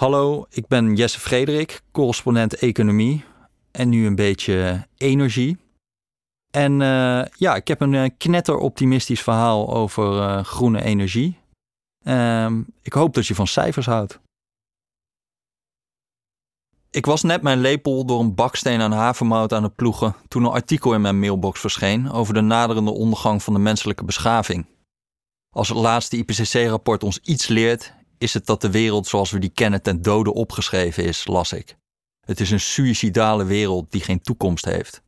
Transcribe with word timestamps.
Hallo, 0.00 0.46
ik 0.50 0.66
ben 0.66 0.94
Jesse 0.94 1.20
Frederik, 1.20 1.82
correspondent 1.90 2.54
economie 2.54 3.24
en 3.70 3.88
nu 3.88 4.06
een 4.06 4.14
beetje 4.14 4.86
energie. 4.96 5.56
En 6.50 6.72
uh, 6.72 7.24
ja, 7.24 7.54
ik 7.54 7.68
heb 7.68 7.80
een 7.80 7.92
uh, 7.92 8.08
knetteroptimistisch 8.18 9.22
verhaal 9.22 9.74
over 9.74 10.12
uh, 10.12 10.44
groene 10.44 10.82
energie. 10.82 11.38
Ehm, 12.04 12.62
ik 12.82 12.92
hoop 12.92 13.14
dat 13.14 13.26
je 13.26 13.34
van 13.34 13.46
cijfers 13.46 13.86
houdt. 13.86 14.20
Ik 16.90 17.06
was 17.06 17.22
net 17.22 17.42
mijn 17.42 17.60
lepel 17.60 18.04
door 18.04 18.20
een 18.20 18.34
baksteen 18.34 18.80
aan 18.80 18.92
havermout 18.92 19.52
aan 19.52 19.62
het 19.62 19.74
ploegen 19.74 20.16
toen 20.28 20.44
een 20.44 20.50
artikel 20.50 20.94
in 20.94 21.00
mijn 21.00 21.18
mailbox 21.18 21.60
verscheen 21.60 22.10
over 22.10 22.34
de 22.34 22.40
naderende 22.40 22.92
ondergang 22.92 23.42
van 23.42 23.52
de 23.52 23.60
menselijke 23.60 24.04
beschaving. 24.04 24.66
Als 25.50 25.68
het 25.68 25.78
laatste 25.78 26.16
IPCC-rapport 26.16 27.02
ons 27.02 27.18
iets 27.18 27.48
leert, 27.48 27.98
is 28.20 28.34
het 28.34 28.46
dat 28.46 28.60
de 28.60 28.70
wereld 28.70 29.06
zoals 29.06 29.30
we 29.30 29.38
die 29.38 29.50
kennen 29.50 29.82
ten 29.82 30.02
dode 30.02 30.34
opgeschreven 30.34 31.04
is, 31.04 31.26
las 31.26 31.52
ik. 31.52 31.76
Het 32.20 32.40
is 32.40 32.50
een 32.50 32.60
suïcidale 32.60 33.44
wereld 33.44 33.90
die 33.90 34.00
geen 34.00 34.20
toekomst 34.20 34.64
heeft. 34.64 35.02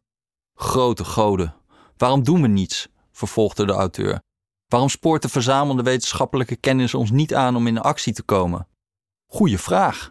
Grote 0.54 1.04
goden, 1.04 1.54
waarom 1.96 2.22
doen 2.22 2.42
we 2.42 2.48
niets? 2.48 2.88
vervolgde 3.10 3.66
de 3.66 3.72
auteur. 3.72 4.22
Waarom 4.66 4.88
spoort 4.88 5.22
de 5.22 5.28
verzamelde 5.28 5.82
wetenschappelijke 5.82 6.56
kennis 6.56 6.94
ons 6.94 7.10
niet 7.10 7.34
aan 7.34 7.56
om 7.56 7.66
in 7.66 7.78
actie 7.78 8.12
te 8.12 8.22
komen? 8.22 8.68
Goeie 9.26 9.58
vraag. 9.58 10.10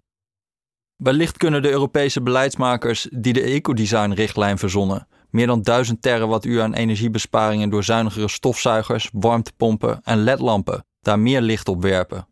Wellicht 0.95 1.37
kunnen 1.37 1.61
de 1.61 1.69
Europese 1.69 2.21
beleidsmakers 2.21 3.07
die 3.11 3.33
de 3.33 3.41
ecodesign-richtlijn 3.41 4.57
verzonnen, 4.57 5.07
meer 5.29 5.47
dan 5.47 5.61
1000 5.61 6.01
terawattuur 6.01 6.61
aan 6.61 6.73
energiebesparingen 6.73 7.69
door 7.69 7.83
zuinigere 7.83 8.29
stofzuigers, 8.29 9.09
warmtepompen 9.13 10.01
en 10.03 10.23
ledlampen, 10.23 10.85
daar 10.99 11.19
meer 11.19 11.41
licht 11.41 11.67
op 11.67 11.81
werpen. 11.81 12.29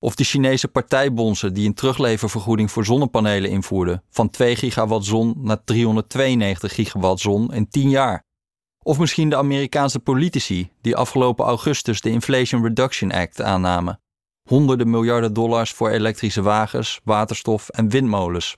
Of 0.00 0.14
de 0.14 0.24
Chinese 0.24 0.68
partijbonzen 0.68 1.54
die 1.54 1.66
een 1.66 1.74
terugleververgoeding 1.74 2.70
voor 2.70 2.84
zonnepanelen 2.84 3.50
invoerden, 3.50 4.02
van 4.10 4.30
2 4.30 4.56
gigawatt 4.56 5.04
zon 5.04 5.34
naar 5.38 5.64
392 5.64 6.74
gigawatt 6.74 7.20
zon 7.20 7.54
in 7.54 7.68
10 7.68 7.90
jaar. 7.90 8.26
Of 8.82 8.98
misschien 8.98 9.30
de 9.30 9.36
Amerikaanse 9.36 9.98
politici 9.98 10.70
die 10.80 10.96
afgelopen 10.96 11.44
augustus 11.44 12.00
de 12.00 12.10
Inflation 12.10 12.62
Reduction 12.62 13.12
Act 13.12 13.42
aannamen. 13.42 14.00
Honderden 14.48 14.90
miljarden 14.90 15.32
dollars 15.32 15.72
voor 15.72 15.90
elektrische 15.90 16.42
wagens, 16.42 17.00
waterstof 17.04 17.68
en 17.68 17.88
windmolens. 17.88 18.56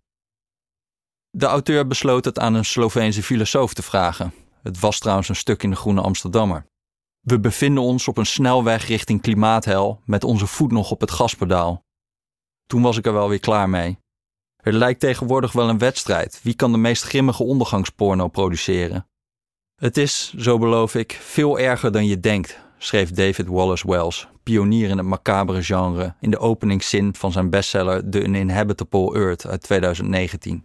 De 1.31 1.47
auteur 1.47 1.87
besloot 1.87 2.25
het 2.25 2.39
aan 2.39 2.55
een 2.55 2.65
Sloveense 2.65 3.23
filosoof 3.23 3.75
te 3.75 3.83
vragen. 3.83 4.35
Het 4.63 4.81
was 4.81 4.99
trouwens 4.99 5.29
een 5.29 5.37
stuk 5.37 5.63
in 5.63 5.71
de 5.71 5.77
Groene 5.77 6.01
Amsterdammer. 6.01 6.67
We 7.21 7.41
bevinden 7.41 7.83
ons 7.83 8.09
op 8.09 8.17
een 8.17 8.27
snelweg 8.27 8.87
richting 8.87 9.21
klimaathel 9.21 10.01
met 10.05 10.25
onze 10.25 10.47
voet 10.47 10.73
nog 10.73 10.91
op 10.91 11.01
het 11.01 11.11
gaspedaal. 11.11 11.85
Toen 12.67 12.83
was 12.83 12.97
ik 12.97 13.07
er 13.07 13.13
wel 13.13 13.29
weer 13.29 13.41
klaar 13.41 13.69
mee. 13.69 13.99
Het 14.63 14.75
lijkt 14.75 15.01
tegenwoordig 15.01 15.53
wel 15.53 15.69
een 15.69 15.79
wedstrijd. 15.79 16.41
Wie 16.43 16.55
kan 16.55 16.73
de 16.73 16.79
meest 16.79 17.03
grimmige 17.03 17.43
ondergangsporno 17.43 18.29
produceren? 18.29 19.07
Het 19.75 19.97
is, 19.97 20.35
zo 20.35 20.59
beloof 20.59 20.95
ik, 20.95 21.13
veel 21.13 21.59
erger 21.59 21.93
dan 21.93 22.07
je 22.07 22.21
denkt, 22.21 22.61
schreef 22.79 23.11
David 23.11 23.47
Wallace 23.47 23.87
Wells, 23.87 24.29
pionier 24.43 24.89
in 24.89 24.97
het 24.97 25.07
macabere 25.07 25.63
genre, 25.63 26.15
in 26.21 26.31
de 26.31 26.39
openingszin 26.39 27.15
van 27.15 27.33
zijn 27.33 27.51
bestseller 27.51 28.11
The 28.11 28.23
Uninhabitable 28.23 29.15
Earth 29.15 29.47
uit 29.47 29.63
2019. 29.63 30.65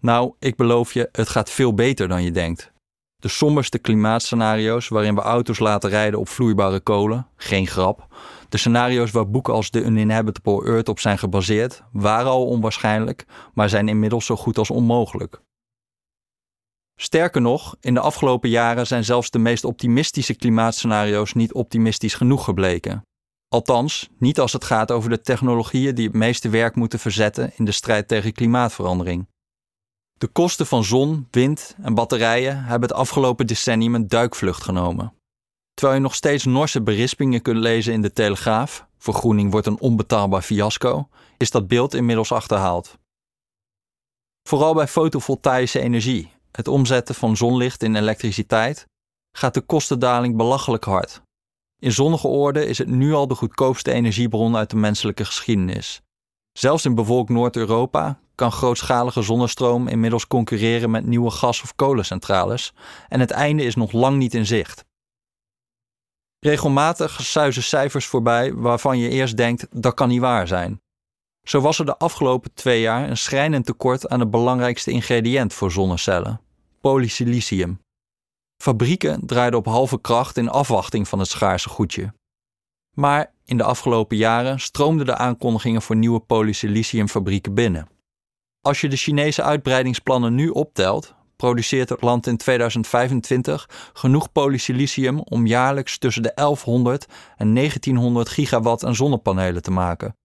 Nou, 0.00 0.34
ik 0.38 0.56
beloof 0.56 0.92
je, 0.92 1.08
het 1.12 1.28
gaat 1.28 1.50
veel 1.50 1.74
beter 1.74 2.08
dan 2.08 2.22
je 2.22 2.30
denkt. 2.30 2.72
De 3.20 3.28
somberste 3.28 3.78
klimaatscenario's 3.78 4.88
waarin 4.88 5.14
we 5.14 5.20
auto's 5.20 5.58
laten 5.58 5.90
rijden 5.90 6.20
op 6.20 6.28
vloeibare 6.28 6.80
kolen, 6.80 7.26
geen 7.36 7.66
grap. 7.66 8.06
De 8.48 8.58
scenario's 8.58 9.10
waar 9.10 9.30
boeken 9.30 9.54
als 9.54 9.70
The 9.70 9.82
Uninhabitable 9.84 10.64
Earth 10.64 10.88
op 10.88 11.00
zijn 11.00 11.18
gebaseerd, 11.18 11.82
waren 11.92 12.30
al 12.30 12.46
onwaarschijnlijk, 12.46 13.26
maar 13.54 13.68
zijn 13.68 13.88
inmiddels 13.88 14.26
zo 14.26 14.36
goed 14.36 14.58
als 14.58 14.70
onmogelijk. 14.70 15.40
Sterker 16.96 17.40
nog, 17.40 17.76
in 17.80 17.94
de 17.94 18.00
afgelopen 18.00 18.48
jaren 18.48 18.86
zijn 18.86 19.04
zelfs 19.04 19.30
de 19.30 19.38
meest 19.38 19.64
optimistische 19.64 20.34
klimaatscenario's 20.34 21.32
niet 21.32 21.52
optimistisch 21.52 22.14
genoeg 22.14 22.44
gebleken. 22.44 23.02
Althans, 23.48 24.08
niet 24.18 24.40
als 24.40 24.52
het 24.52 24.64
gaat 24.64 24.90
over 24.90 25.10
de 25.10 25.20
technologieën 25.20 25.94
die 25.94 26.06
het 26.06 26.16
meeste 26.16 26.48
werk 26.48 26.74
moeten 26.74 26.98
verzetten 26.98 27.52
in 27.56 27.64
de 27.64 27.72
strijd 27.72 28.08
tegen 28.08 28.32
klimaatverandering. 28.32 29.26
De 30.20 30.28
kosten 30.28 30.66
van 30.66 30.84
zon, 30.84 31.28
wind 31.30 31.76
en 31.82 31.94
batterijen 31.94 32.64
hebben 32.64 32.88
het 32.88 32.98
afgelopen 32.98 33.46
decennium 33.46 33.94
een 33.94 34.08
duikvlucht 34.08 34.62
genomen. 34.62 35.14
Terwijl 35.74 35.98
je 35.98 36.04
nog 36.04 36.14
steeds 36.14 36.44
Norse 36.44 36.82
berispingen 36.82 37.42
kunt 37.42 37.58
lezen 37.58 37.92
in 37.92 38.02
de 38.02 38.12
Telegraaf, 38.12 38.86
vergroening 38.98 39.50
wordt 39.50 39.66
een 39.66 39.80
onbetaalbaar 39.80 40.42
fiasco, 40.42 41.08
is 41.36 41.50
dat 41.50 41.68
beeld 41.68 41.94
inmiddels 41.94 42.32
achterhaald. 42.32 42.98
Vooral 44.48 44.74
bij 44.74 44.88
fotovoltaïsche 44.88 45.80
energie, 45.80 46.32
het 46.52 46.68
omzetten 46.68 47.14
van 47.14 47.36
zonlicht 47.36 47.82
in 47.82 47.96
elektriciteit, 47.96 48.86
gaat 49.36 49.54
de 49.54 49.60
kostendaling 49.60 50.36
belachelijk 50.36 50.84
hard. 50.84 51.22
In 51.78 51.92
zonnige 51.92 52.28
orde 52.28 52.66
is 52.66 52.78
het 52.78 52.88
nu 52.88 53.12
al 53.12 53.26
de 53.26 53.34
goedkoopste 53.34 53.92
energiebron 53.92 54.56
uit 54.56 54.70
de 54.70 54.76
menselijke 54.76 55.24
geschiedenis. 55.24 56.00
Zelfs 56.52 56.84
in 56.84 56.94
bevolkt 56.94 57.30
Noord-Europa 57.30 58.20
kan 58.40 58.52
grootschalige 58.52 59.22
zonnestroom 59.22 59.88
inmiddels 59.88 60.26
concurreren 60.26 60.90
met 60.90 61.06
nieuwe 61.06 61.30
gas- 61.30 61.62
of 61.62 61.74
kolencentrales 61.74 62.72
en 63.08 63.20
het 63.20 63.30
einde 63.30 63.62
is 63.62 63.74
nog 63.74 63.92
lang 63.92 64.16
niet 64.16 64.34
in 64.34 64.46
zicht. 64.46 64.84
Regelmatig 66.38 67.22
suizen 67.22 67.62
cijfers 67.62 68.06
voorbij 68.06 68.54
waarvan 68.54 68.98
je 68.98 69.08
eerst 69.08 69.36
denkt 69.36 69.66
dat 69.70 69.94
kan 69.94 70.08
niet 70.08 70.20
waar 70.20 70.46
zijn. 70.46 70.80
Zo 71.42 71.60
was 71.60 71.78
er 71.78 71.84
de 71.86 71.96
afgelopen 71.98 72.54
twee 72.54 72.80
jaar 72.80 73.10
een 73.10 73.16
schrijnend 73.16 73.66
tekort 73.66 74.08
aan 74.08 74.20
het 74.20 74.30
belangrijkste 74.30 74.90
ingrediënt 74.90 75.52
voor 75.52 75.70
zonnecellen: 75.70 76.40
polysilicium. 76.80 77.80
Fabrieken 78.62 79.26
draaiden 79.26 79.58
op 79.58 79.66
halve 79.66 80.00
kracht 80.00 80.36
in 80.36 80.48
afwachting 80.48 81.08
van 81.08 81.18
het 81.18 81.28
schaarse 81.28 81.68
goedje. 81.68 82.12
Maar 82.96 83.32
in 83.44 83.56
de 83.56 83.64
afgelopen 83.64 84.16
jaren 84.16 84.60
stroomden 84.60 85.06
de 85.06 85.16
aankondigingen 85.16 85.82
voor 85.82 85.96
nieuwe 85.96 86.20
polysiliciumfabrieken 86.20 87.54
binnen. 87.54 87.88
Als 88.62 88.80
je 88.80 88.88
de 88.88 88.96
Chinese 88.96 89.42
uitbreidingsplannen 89.42 90.34
nu 90.34 90.48
optelt, 90.48 91.14
produceert 91.36 91.88
het 91.88 92.02
land 92.02 92.26
in 92.26 92.36
2025 92.36 93.68
genoeg 93.92 94.32
polysilicium 94.32 95.20
om 95.20 95.46
jaarlijks 95.46 95.98
tussen 95.98 96.22
de 96.22 96.32
1100 96.34 97.06
en 97.36 97.54
1900 97.54 98.28
gigawatt 98.28 98.84
aan 98.84 98.94
zonnepanelen 98.94 99.62
te 99.62 99.70
maken. 99.70 100.16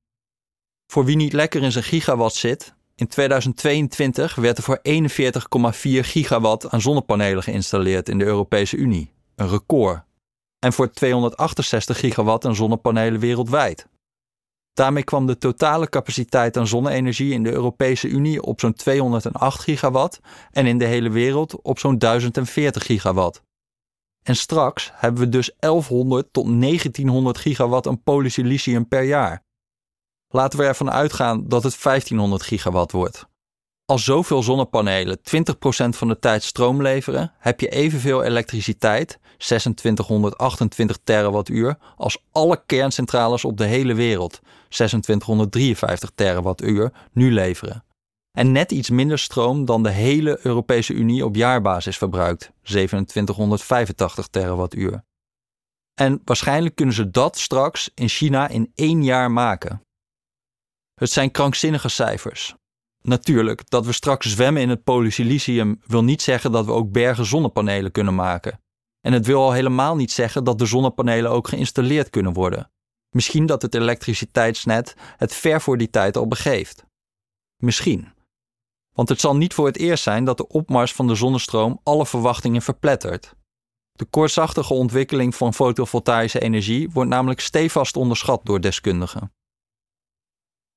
Voor 0.87 1.05
wie 1.05 1.15
niet 1.15 1.33
lekker 1.33 1.63
in 1.63 1.71
zijn 1.71 1.83
gigawatt 1.83 2.35
zit, 2.35 2.75
in 2.95 3.07
2022 3.07 4.35
werd 4.35 4.57
er 4.57 4.63
voor 4.63 4.79
41,4 4.81 5.99
gigawatt 5.99 6.69
aan 6.69 6.81
zonnepanelen 6.81 7.43
geïnstalleerd 7.43 8.09
in 8.09 8.17
de 8.17 8.25
Europese 8.25 8.77
Unie, 8.77 9.11
een 9.35 9.49
record. 9.49 10.03
En 10.59 10.73
voor 10.73 10.91
268 10.91 11.99
gigawatt 11.99 12.45
aan 12.45 12.55
zonnepanelen 12.55 13.19
wereldwijd. 13.19 13.87
Daarmee 14.75 15.03
kwam 15.03 15.25
de 15.25 15.37
totale 15.37 15.89
capaciteit 15.89 16.57
aan 16.57 16.67
zonne-energie 16.67 17.33
in 17.33 17.43
de 17.43 17.51
Europese 17.51 18.07
Unie 18.07 18.41
op 18.41 18.59
zo'n 18.59 18.73
208 18.73 19.59
gigawatt 19.59 20.19
en 20.51 20.65
in 20.65 20.77
de 20.77 20.85
hele 20.85 21.09
wereld 21.09 21.61
op 21.61 21.79
zo'n 21.79 21.97
1040 21.97 22.85
gigawatt. 22.85 23.43
En 24.23 24.35
straks 24.35 24.91
hebben 24.93 25.21
we 25.21 25.29
dus 25.29 25.51
1100 25.59 26.27
tot 26.33 26.61
1900 26.61 27.37
gigawatt 27.37 27.87
aan 27.87 28.03
polysilicium 28.03 28.87
per 28.87 29.03
jaar. 29.03 29.43
Laten 30.27 30.59
we 30.59 30.65
ervan 30.65 30.91
uitgaan 30.91 31.47
dat 31.47 31.63
het 31.63 31.83
1500 31.83 32.41
gigawatt 32.43 32.91
wordt. 32.91 33.25
Als 33.85 34.03
zoveel 34.03 34.43
zonnepanelen 34.43 35.17
20% 35.17 35.21
van 35.89 36.07
de 36.07 36.19
tijd 36.19 36.43
stroom 36.43 36.81
leveren, 36.81 37.33
heb 37.37 37.59
je 37.59 37.69
evenveel 37.69 38.23
elektriciteit, 38.23 39.19
2628 39.37 40.97
terawattuur, 41.03 41.77
als 41.95 42.17
alle 42.31 42.63
kerncentrales 42.65 43.45
op 43.45 43.57
de 43.57 43.65
hele 43.65 43.93
wereld, 43.93 44.41
2653 44.69 46.11
terawattuur, 46.15 46.91
nu 47.11 47.31
leveren. 47.31 47.83
En 48.37 48.51
net 48.51 48.71
iets 48.71 48.89
minder 48.89 49.19
stroom 49.19 49.65
dan 49.65 49.83
de 49.83 49.89
hele 49.89 50.39
Europese 50.41 50.93
Unie 50.93 51.25
op 51.25 51.35
jaarbasis 51.35 51.97
verbruikt, 51.97 52.51
2785 52.61 54.27
terawattuur. 54.27 55.03
En 55.93 56.21
waarschijnlijk 56.25 56.75
kunnen 56.75 56.95
ze 56.95 57.11
dat 57.11 57.37
straks 57.37 57.91
in 57.93 58.09
China 58.09 58.47
in 58.47 58.71
één 58.75 59.03
jaar 59.03 59.31
maken. 59.31 59.81
Het 60.93 61.09
zijn 61.09 61.31
krankzinnige 61.31 61.89
cijfers. 61.89 62.55
Natuurlijk, 63.01 63.69
dat 63.69 63.85
we 63.85 63.91
straks 63.91 64.29
zwemmen 64.29 64.61
in 64.61 64.69
het 64.69 64.83
polysilicium 64.83 65.81
wil 65.85 66.03
niet 66.03 66.21
zeggen 66.21 66.51
dat 66.51 66.65
we 66.65 66.71
ook 66.71 66.91
bergen 66.91 67.25
zonnepanelen 67.25 67.91
kunnen 67.91 68.15
maken. 68.15 68.59
En 69.05 69.13
het 69.13 69.25
wil 69.25 69.41
al 69.41 69.51
helemaal 69.51 69.95
niet 69.95 70.11
zeggen 70.11 70.43
dat 70.43 70.59
de 70.59 70.65
zonnepanelen 70.65 71.31
ook 71.31 71.47
geïnstalleerd 71.47 72.09
kunnen 72.09 72.33
worden. 72.33 72.71
Misschien 73.09 73.45
dat 73.45 73.61
het 73.61 73.75
elektriciteitsnet 73.75 74.95
het 75.17 75.33
ver 75.33 75.61
voor 75.61 75.77
die 75.77 75.89
tijd 75.89 76.17
al 76.17 76.27
begeeft. 76.27 76.85
Misschien. 77.63 78.13
Want 78.95 79.09
het 79.09 79.19
zal 79.19 79.35
niet 79.35 79.53
voor 79.53 79.65
het 79.65 79.77
eerst 79.77 80.03
zijn 80.03 80.25
dat 80.25 80.37
de 80.37 80.47
opmars 80.47 80.93
van 80.93 81.07
de 81.07 81.15
zonnestroom 81.15 81.79
alle 81.83 82.05
verwachtingen 82.05 82.61
verplettert. 82.61 83.35
De 83.91 84.05
kortzachtige 84.05 84.73
ontwikkeling 84.73 85.35
van 85.35 85.53
fotovoltaïsche 85.53 86.39
energie 86.39 86.89
wordt 86.89 87.09
namelijk 87.09 87.39
stevast 87.39 87.95
onderschat 87.95 88.45
door 88.45 88.61
deskundigen. 88.61 89.33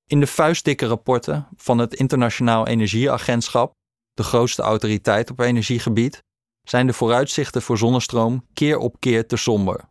In 0.07 0.21
de 0.21 0.27
vuistdikke 0.27 0.87
rapporten 0.87 1.49
van 1.57 1.79
het 1.79 1.95
Internationaal 1.95 2.67
Energieagentschap, 2.67 3.73
de 4.13 4.23
grootste 4.23 4.63
autoriteit 4.63 5.31
op 5.31 5.41
energiegebied, 5.41 6.27
zijn 6.69 6.87
de 6.87 6.93
vooruitzichten 6.93 7.63
voor 7.63 7.79
zonnestroom 7.79 8.45
keer 8.55 8.79
op 8.79 8.97
keer 8.99 9.27
te 9.27 9.37
somber. 9.37 9.89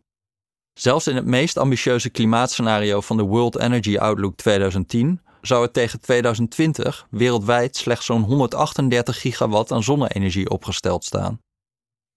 Zelfs 0.74 1.08
in 1.08 1.16
het 1.16 1.26
meest 1.26 1.58
ambitieuze 1.58 2.10
klimaatscenario 2.10 3.02
van 3.02 3.18
de 3.18 3.24
World 3.24 3.60
Energy 3.60 3.98
Outlook 3.98 4.36
2010 4.36 5.22
zou 5.42 5.64
er 5.64 5.72
tegen 5.72 6.02
2020 6.02 7.08
wereldwijd 7.10 7.76
slechts 7.76 8.06
zo'n 8.06 8.22
138 8.22 9.22
gigawatt 9.22 9.72
aan 9.72 9.84
zonne-energie 9.84 10.50
opgesteld 10.50 11.04
staan. 11.06 11.42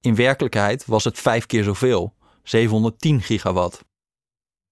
In 0.01 0.15
werkelijkheid 0.15 0.87
was 0.87 1.05
het 1.05 1.19
vijf 1.19 1.47
keer 1.47 1.65
zoveel, 1.65 2.15
710 2.43 3.23
gigawatt. 3.23 3.85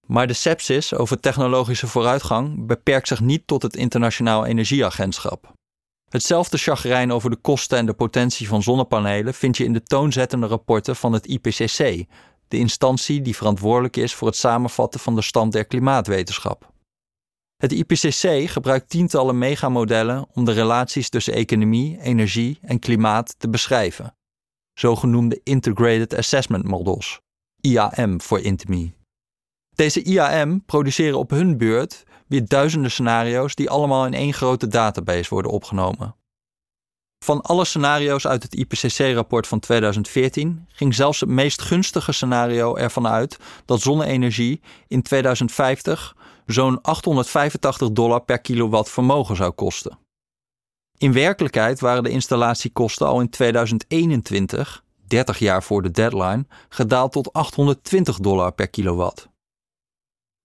Maar 0.05 0.27
de 0.27 0.33
sepsis 0.33 0.93
over 0.93 1.19
technologische 1.19 1.87
vooruitgang 1.87 2.65
beperkt 2.67 3.07
zich 3.07 3.19
niet 3.19 3.47
tot 3.47 3.61
het 3.61 3.75
Internationaal 3.75 4.45
Energieagentschap. 4.45 5.57
Hetzelfde 6.09 6.57
chagrijn 6.57 7.11
over 7.11 7.29
de 7.29 7.35
kosten 7.35 7.77
en 7.77 7.85
de 7.85 7.93
potentie 7.93 8.47
van 8.47 8.63
zonnepanelen 8.63 9.33
vind 9.33 9.57
je 9.57 9.63
in 9.63 9.73
de 9.73 9.83
toonzettende 9.83 10.47
rapporten 10.47 10.95
van 10.95 11.13
het 11.13 11.27
IPCC, 11.27 12.05
de 12.47 12.57
instantie 12.57 13.21
die 13.21 13.35
verantwoordelijk 13.35 13.95
is 13.95 14.13
voor 14.15 14.27
het 14.27 14.37
samenvatten 14.37 14.99
van 14.99 15.15
de 15.15 15.21
stand 15.21 15.51
der 15.51 15.65
klimaatwetenschap. 15.65 16.71
Het 17.57 17.71
IPCC 17.71 18.49
gebruikt 18.49 18.89
tientallen 18.89 19.37
megamodellen 19.37 20.27
om 20.33 20.45
de 20.45 20.51
relaties 20.51 21.09
tussen 21.09 21.33
economie, 21.33 22.01
energie 22.01 22.59
en 22.61 22.79
klimaat 22.79 23.35
te 23.37 23.49
beschrijven, 23.49 24.15
zogenoemde 24.73 25.41
Integrated 25.43 26.15
Assessment 26.15 26.67
Models, 26.67 27.19
IAM 27.61 28.21
voor 28.21 28.39
INTMI. 28.39 28.93
Deze 29.75 30.03
IAM 30.03 30.65
produceren 30.65 31.19
op 31.19 31.29
hun 31.29 31.57
beurt 31.57 32.03
weer 32.29 32.47
duizenden 32.47 32.91
scenario's 32.91 33.55
die 33.55 33.69
allemaal 33.69 34.05
in 34.05 34.13
één 34.13 34.33
grote 34.33 34.67
database 34.67 35.29
worden 35.29 35.51
opgenomen. 35.51 36.15
Van 37.25 37.41
alle 37.41 37.65
scenario's 37.65 38.27
uit 38.27 38.43
het 38.43 38.55
IPCC-rapport 38.55 39.47
van 39.47 39.59
2014 39.59 40.65
ging 40.67 40.95
zelfs 40.95 41.19
het 41.19 41.29
meest 41.29 41.61
gunstige 41.61 42.11
scenario 42.11 42.75
ervan 42.75 43.07
uit 43.07 43.37
dat 43.65 43.81
zonne-energie 43.81 44.61
in 44.87 45.01
2050 45.01 46.15
zo'n 46.45 46.81
885 46.81 47.91
dollar 47.91 48.21
per 48.21 48.39
kilowatt 48.39 48.89
vermogen 48.89 49.35
zou 49.35 49.51
kosten. 49.51 49.97
In 50.97 51.13
werkelijkheid 51.13 51.79
waren 51.79 52.03
de 52.03 52.09
installatiekosten 52.09 53.07
al 53.07 53.19
in 53.19 53.29
2021, 53.29 54.83
30 55.07 55.39
jaar 55.39 55.63
voor 55.63 55.81
de 55.81 55.91
deadline, 55.91 56.45
gedaald 56.69 57.11
tot 57.11 57.33
820 57.33 58.17
dollar 58.17 58.51
per 58.51 58.69
kilowatt. 58.69 59.29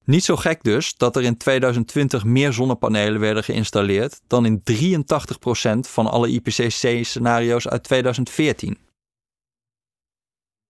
Niet 0.05 0.25
zo 0.25 0.37
gek 0.37 0.63
dus 0.63 0.95
dat 0.97 1.17
er 1.17 1.23
in 1.23 1.37
2020 1.37 2.25
meer 2.25 2.53
zonnepanelen 2.53 3.21
werden 3.21 3.45
geïnstalleerd 3.45 4.21
dan 4.27 4.47
in 4.47 4.63
83% 4.63 5.79
van 5.81 6.07
alle 6.07 6.29
IPCC-scenario's 6.29 7.69
uit 7.69 7.83
2014. 7.83 8.79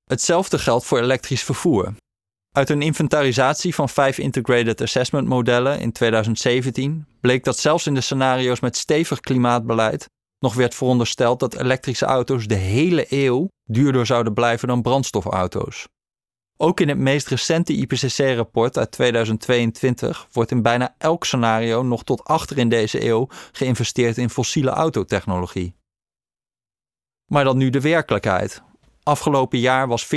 Hetzelfde 0.04 0.58
geldt 0.58 0.84
voor 0.84 0.98
elektrisch 0.98 1.42
vervoer. 1.42 1.94
Uit 2.52 2.70
een 2.70 2.82
inventarisatie 2.82 3.74
van 3.74 3.88
vijf 3.88 4.18
Integrated 4.18 4.80
Assessment 4.80 5.28
modellen 5.28 5.80
in 5.80 5.92
2017 5.92 7.06
bleek 7.20 7.44
dat 7.44 7.58
zelfs 7.58 7.86
in 7.86 7.94
de 7.94 8.00
scenario's 8.00 8.60
met 8.60 8.76
stevig 8.76 9.20
klimaatbeleid 9.20 10.08
nog 10.38 10.54
werd 10.54 10.74
verondersteld 10.74 11.40
dat 11.40 11.54
elektrische 11.54 12.04
auto's 12.04 12.46
de 12.46 12.54
hele 12.54 13.06
eeuw 13.08 13.48
duurder 13.64 14.06
zouden 14.06 14.34
blijven 14.34 14.68
dan 14.68 14.82
brandstofauto's. 14.82 15.86
Ook 16.56 16.80
in 16.80 16.88
het 16.88 16.98
meest 16.98 17.28
recente 17.28 17.72
IPCC-rapport 17.72 18.78
uit 18.78 18.90
2022 18.90 20.28
wordt 20.32 20.50
in 20.50 20.62
bijna 20.62 20.94
elk 20.98 21.24
scenario 21.24 21.82
nog 21.82 22.04
tot 22.04 22.24
achter 22.24 22.58
in 22.58 22.68
deze 22.68 23.06
eeuw 23.06 23.28
geïnvesteerd 23.52 24.18
in 24.18 24.30
fossiele 24.30 24.70
autotechnologie. 24.70 25.74
Maar 27.30 27.44
dan 27.44 27.56
nu 27.56 27.70
de 27.70 27.80
werkelijkheid. 27.80 28.62
Afgelopen 29.02 29.58
jaar 29.58 29.88
was 29.88 30.06
14% 30.06 30.08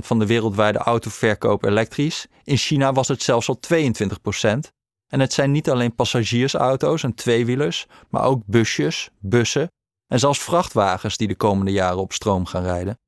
van 0.00 0.18
de 0.18 0.26
wereldwijde 0.26 0.78
autoverkoop 0.78 1.64
elektrisch. 1.64 2.26
In 2.44 2.56
China 2.56 2.92
was 2.92 3.08
het 3.08 3.22
zelfs 3.22 3.48
al 3.48 3.58
22%. 3.74 4.76
En 5.08 5.20
het 5.20 5.32
zijn 5.32 5.50
niet 5.50 5.70
alleen 5.70 5.94
passagiersauto's 5.94 7.02
en 7.02 7.14
tweewielers, 7.14 7.86
maar 8.08 8.24
ook 8.24 8.42
busjes, 8.46 9.10
bussen 9.18 9.70
en 10.06 10.18
zelfs 10.18 10.38
vrachtwagens 10.38 11.16
die 11.16 11.28
de 11.28 11.36
komende 11.36 11.72
jaren 11.72 11.98
op 11.98 12.12
stroom 12.12 12.46
gaan 12.46 12.62
rijden. 12.62 12.98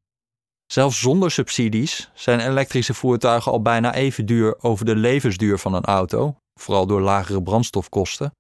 Zelfs 0.73 1.01
zonder 1.01 1.31
subsidies 1.31 2.11
zijn 2.15 2.41
elektrische 2.41 2.95
voertuigen 2.95 3.53
al 3.53 3.63
bijna 3.63 3.95
even 3.95 4.27
duur 4.27 4.63
over 4.63 4.85
de 4.85 4.97
levensduur 4.97 5.59
van 5.59 5.75
een 5.75 5.85
auto, 5.85 6.37
vooral 6.61 6.87
door 6.87 7.01
lagere 7.01 7.43
brandstofkosten. 7.43 8.35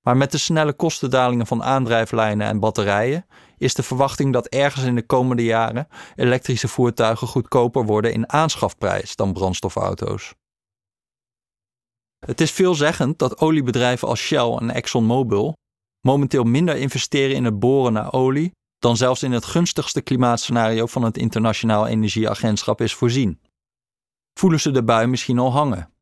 Maar 0.00 0.16
met 0.16 0.30
de 0.30 0.38
snelle 0.38 0.72
kostendalingen 0.72 1.46
van 1.46 1.62
aandrijflijnen 1.62 2.46
en 2.46 2.60
batterijen 2.60 3.26
is 3.58 3.74
de 3.74 3.82
verwachting 3.82 4.32
dat 4.32 4.46
ergens 4.46 4.84
in 4.84 4.94
de 4.94 5.06
komende 5.06 5.44
jaren 5.44 5.88
elektrische 6.16 6.68
voertuigen 6.68 7.26
goedkoper 7.26 7.84
worden 7.84 8.12
in 8.12 8.32
aanschafprijs 8.32 9.16
dan 9.16 9.32
brandstofauto's. 9.32 10.34
Het 12.26 12.40
is 12.40 12.50
veelzeggend 12.50 13.18
dat 13.18 13.40
oliebedrijven 13.40 14.08
als 14.08 14.20
Shell 14.20 14.56
en 14.56 14.70
ExxonMobil 14.70 15.54
momenteel 16.06 16.44
minder 16.44 16.76
investeren 16.76 17.36
in 17.36 17.44
het 17.44 17.58
boren 17.58 17.92
naar 17.92 18.12
olie 18.12 18.52
dan 18.86 18.96
zelfs 18.96 19.22
in 19.22 19.32
het 19.32 19.44
gunstigste 19.44 20.00
klimaatscenario 20.00 20.86
van 20.86 21.02
het 21.02 21.16
Internationaal 21.16 21.86
Energieagentschap 21.86 22.80
is 22.80 22.94
voorzien. 22.94 23.40
Voelen 24.34 24.60
ze 24.60 24.70
de 24.70 24.84
bui 24.84 25.06
misschien 25.06 25.38
al 25.38 25.52
hangen? 25.52 25.92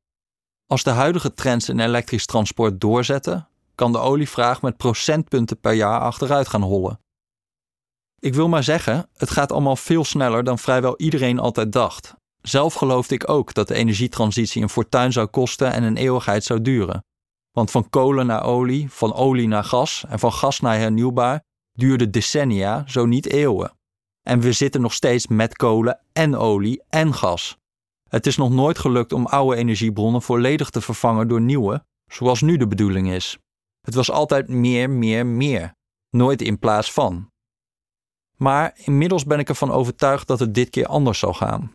Als 0.66 0.82
de 0.82 0.90
huidige 0.90 1.34
trends 1.34 1.68
in 1.68 1.80
elektrisch 1.80 2.26
transport 2.26 2.80
doorzetten, 2.80 3.48
kan 3.74 3.92
de 3.92 3.98
olievraag 3.98 4.62
met 4.62 4.76
procentpunten 4.76 5.60
per 5.60 5.72
jaar 5.72 6.00
achteruit 6.00 6.48
gaan 6.48 6.62
hollen. 6.62 7.00
Ik 8.18 8.34
wil 8.34 8.48
maar 8.48 8.64
zeggen, 8.64 9.08
het 9.16 9.30
gaat 9.30 9.52
allemaal 9.52 9.76
veel 9.76 10.04
sneller 10.04 10.44
dan 10.44 10.58
vrijwel 10.58 10.96
iedereen 10.96 11.38
altijd 11.38 11.72
dacht. 11.72 12.14
Zelf 12.42 12.74
geloofde 12.74 13.14
ik 13.14 13.28
ook 13.28 13.54
dat 13.54 13.68
de 13.68 13.74
energietransitie 13.74 14.62
een 14.62 14.68
fortuin 14.68 15.12
zou 15.12 15.26
kosten 15.26 15.72
en 15.72 15.82
een 15.82 15.96
eeuwigheid 15.96 16.44
zou 16.44 16.62
duren. 16.62 17.04
Want 17.50 17.70
van 17.70 17.88
kolen 17.90 18.26
naar 18.26 18.44
olie, 18.44 18.90
van 18.90 19.14
olie 19.14 19.48
naar 19.48 19.64
gas 19.64 20.04
en 20.08 20.18
van 20.18 20.32
gas 20.32 20.60
naar 20.60 20.78
hernieuwbaar 20.78 21.44
duurde 21.78 22.10
decennia, 22.10 22.84
zo 22.86 23.06
niet 23.06 23.26
eeuwen. 23.26 23.72
En 24.22 24.40
we 24.40 24.52
zitten 24.52 24.80
nog 24.80 24.92
steeds 24.92 25.26
met 25.26 25.56
kolen 25.56 26.00
en 26.12 26.36
olie 26.36 26.82
en 26.88 27.14
gas. 27.14 27.56
Het 28.08 28.26
is 28.26 28.36
nog 28.36 28.50
nooit 28.50 28.78
gelukt 28.78 29.12
om 29.12 29.26
oude 29.26 29.56
energiebronnen 29.56 30.22
volledig 30.22 30.70
te 30.70 30.80
vervangen 30.80 31.28
door 31.28 31.40
nieuwe, 31.40 31.84
zoals 32.06 32.40
nu 32.40 32.56
de 32.56 32.66
bedoeling 32.66 33.10
is. 33.10 33.38
Het 33.80 33.94
was 33.94 34.10
altijd 34.10 34.48
meer, 34.48 34.90
meer, 34.90 35.26
meer, 35.26 35.74
nooit 36.10 36.42
in 36.42 36.58
plaats 36.58 36.92
van. 36.92 37.28
Maar 38.36 38.72
inmiddels 38.74 39.24
ben 39.24 39.38
ik 39.38 39.48
ervan 39.48 39.70
overtuigd 39.70 40.26
dat 40.26 40.40
het 40.40 40.54
dit 40.54 40.70
keer 40.70 40.86
anders 40.86 41.18
zal 41.18 41.34
gaan. 41.34 41.72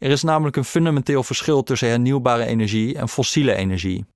Er 0.00 0.10
is 0.10 0.22
namelijk 0.22 0.56
een 0.56 0.64
fundamenteel 0.64 1.22
verschil 1.22 1.62
tussen 1.62 1.88
hernieuwbare 1.88 2.44
energie 2.44 2.98
en 2.98 3.08
fossiele 3.08 3.54
energie. 3.54 4.06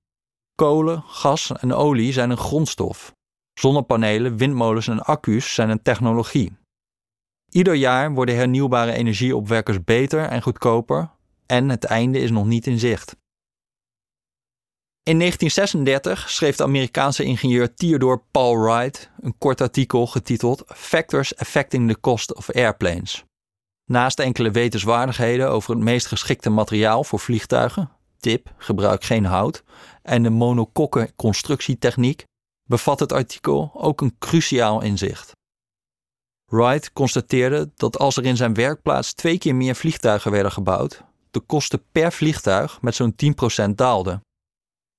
Kolen, 0.55 1.01
gas 1.01 1.51
en 1.51 1.73
olie 1.73 2.13
zijn 2.13 2.29
een 2.29 2.37
grondstof. 2.37 3.15
Zonnepanelen, 3.59 4.37
windmolens 4.37 4.87
en 4.87 5.01
accu's 5.03 5.53
zijn 5.53 5.69
een 5.69 5.81
technologie. 5.81 6.57
Ieder 7.49 7.73
jaar 7.73 8.13
worden 8.13 8.35
hernieuwbare 8.35 8.93
energieopwekkers 8.93 9.83
beter 9.83 10.25
en 10.25 10.41
goedkoper 10.41 11.09
en 11.45 11.69
het 11.69 11.83
einde 11.83 12.19
is 12.19 12.31
nog 12.31 12.45
niet 12.45 12.67
in 12.67 12.79
zicht. 12.79 13.15
In 15.03 15.19
1936 15.19 16.29
schreef 16.29 16.55
de 16.55 16.63
Amerikaanse 16.63 17.23
ingenieur 17.23 17.73
Theodore 17.73 18.21
Paul 18.31 18.59
Wright 18.59 19.09
een 19.19 19.37
kort 19.37 19.61
artikel 19.61 20.07
getiteld 20.07 20.63
Factors 20.67 21.35
Affecting 21.35 21.89
the 21.89 21.99
Cost 21.99 22.35
of 22.35 22.51
Airplanes. 22.51 23.25
Naast 23.85 24.19
enkele 24.19 24.51
wetenswaardigheden 24.51 25.49
over 25.49 25.75
het 25.75 25.83
meest 25.83 26.07
geschikte 26.07 26.49
materiaal 26.49 27.03
voor 27.03 27.19
vliegtuigen, 27.19 27.91
tip, 28.19 28.53
gebruik 28.57 29.03
geen 29.03 29.25
hout, 29.25 29.63
en 30.01 30.23
de 30.23 30.29
monocoque 30.29 31.11
constructietechniek, 31.15 32.25
bevat 32.67 32.99
het 32.99 33.11
artikel 33.11 33.71
ook 33.73 34.01
een 34.01 34.15
cruciaal 34.17 34.81
inzicht. 34.81 35.31
Wright 36.45 36.93
constateerde 36.93 37.71
dat 37.75 37.97
als 37.97 38.17
er 38.17 38.25
in 38.25 38.37
zijn 38.37 38.53
werkplaats 38.53 39.13
twee 39.13 39.37
keer 39.37 39.55
meer 39.55 39.75
vliegtuigen 39.75 40.31
werden 40.31 40.51
gebouwd, 40.51 41.03
de 41.31 41.39
kosten 41.39 41.83
per 41.91 42.11
vliegtuig 42.11 42.81
met 42.81 42.95
zo'n 42.95 43.15
10% 43.67 43.69
daalden. 43.69 44.21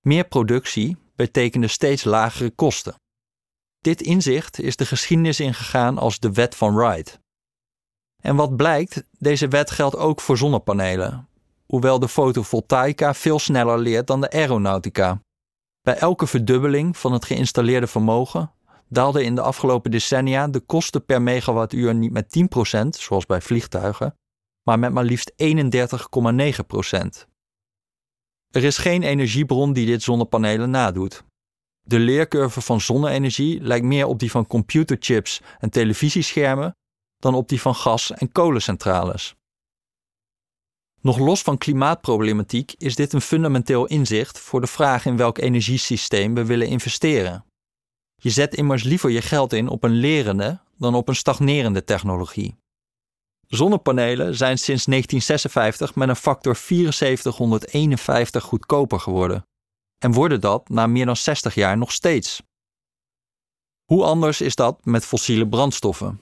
Meer 0.00 0.25
productie 0.25 0.96
betekende 1.16 1.68
steeds 1.68 2.04
lagere 2.04 2.50
kosten. 2.50 2.94
Dit 3.78 4.02
inzicht 4.02 4.60
is 4.60 4.76
de 4.76 4.87
geschiedenis 4.87 5.40
ingegaan 5.40 5.98
als 5.98 6.18
de 6.18 6.32
wet 6.32 6.56
van 6.56 6.75
Wright. 6.75 7.18
En 8.22 8.37
wat 8.37 8.56
blijkt, 8.56 9.02
deze 9.18 9.48
wet 9.48 9.70
geldt 9.70 9.96
ook 9.96 10.20
voor 10.20 10.37
zonnepanelen, 10.37 11.28
hoewel 11.66 11.98
de 11.98 12.08
fotovoltaïka 12.08 13.14
veel 13.14 13.38
sneller 13.38 13.78
leert 13.78 14.06
dan 14.06 14.20
de 14.20 14.30
aeronautica. 14.30 15.20
Bij 15.88 15.97
elke 15.97 16.26
verdubbeling 16.26 16.97
van 16.97 17.12
het 17.12 17.25
geïnstalleerde 17.25 17.87
vermogen 17.87 18.52
daalden 18.88 19.25
in 19.25 19.35
de 19.35 19.40
afgelopen 19.40 19.90
decennia 19.90 20.49
de 20.49 20.61
kosten 20.61 21.04
per 21.04 21.23
megawattuur 21.23 21.95
niet 21.95 22.12
met 22.12 22.49
10%, 22.76 22.88
zoals 22.88 23.26
bij 23.26 23.40
vliegtuigen, 23.40 24.14
maar 24.62 24.78
met 24.78 24.92
maar 24.92 25.04
liefst 25.04 25.33
31,9%. 25.42 25.47
Er 28.50 28.64
is 28.64 28.78
geen 28.78 29.02
energiebron 29.02 29.73
die 29.73 29.87
dit 29.87 30.02
zonnepanelen 30.02 30.71
nadoet. 30.71 31.25
De 31.80 31.99
leercurve 31.99 32.61
van 32.61 32.80
zonne-energie 32.80 33.61
lijkt 33.61 33.87
meer 33.87 34.07
op 34.07 34.18
die 34.18 34.30
van 34.30 34.47
computerchips 34.47 35.40
en 35.59 35.71
televisieschermen 35.71 36.76
dan 37.16 37.35
op 37.35 37.49
die 37.49 37.61
van 37.61 37.75
gas- 37.75 38.12
en 38.12 38.33
kolencentrales. 38.33 39.38
Nog 41.00 41.19
los 41.19 41.43
van 41.43 41.59
klimaatproblematiek 41.59 42.75
is 42.78 42.95
dit 42.95 43.12
een 43.12 43.21
fundamenteel 43.21 43.87
inzicht 43.87 44.38
voor 44.38 44.61
de 44.61 44.67
vraag 44.67 45.07
in 45.07 45.17
welk 45.17 45.38
energiesysteem 45.38 46.35
we 46.35 46.45
willen 46.45 46.67
investeren. 46.67 47.45
Je 48.17 48.31
zet 48.31 48.55
immers 48.55 48.83
liever 48.83 49.11
je 49.11 49.23
geld 49.23 49.52
in 49.52 49.69
op 49.69 49.85
een 49.85 49.95
lerende 49.95 50.61
dan 50.78 50.95
op 50.95 51.09
een 51.09 51.17
stagnerende 51.17 51.85
technologie. 51.85 52.57
Zonnepanelen 53.49 54.35
zijn 54.35 54.59
sinds 54.59 54.85
1956 54.85 55.95
met 55.95 56.09
een 56.09 56.17
factor 56.17 56.57
7451 56.57 58.45
goedkoper 58.45 59.00
geworden 59.00 59.47
en 59.99 60.12
worden 60.12 60.40
dat 60.40 60.69
na 60.69 60.87
meer 60.87 61.07
dan 61.07 61.17
60 61.17 61.55
jaar 61.55 61.78
nog 61.78 61.93
steeds. 61.93 62.43
Hoe 63.85 64.05
anders 64.05 64.40
is 64.40 64.55
dat 64.55 64.85
met 64.85 65.05
fossiele 65.05 65.49
brandstoffen? 65.49 66.21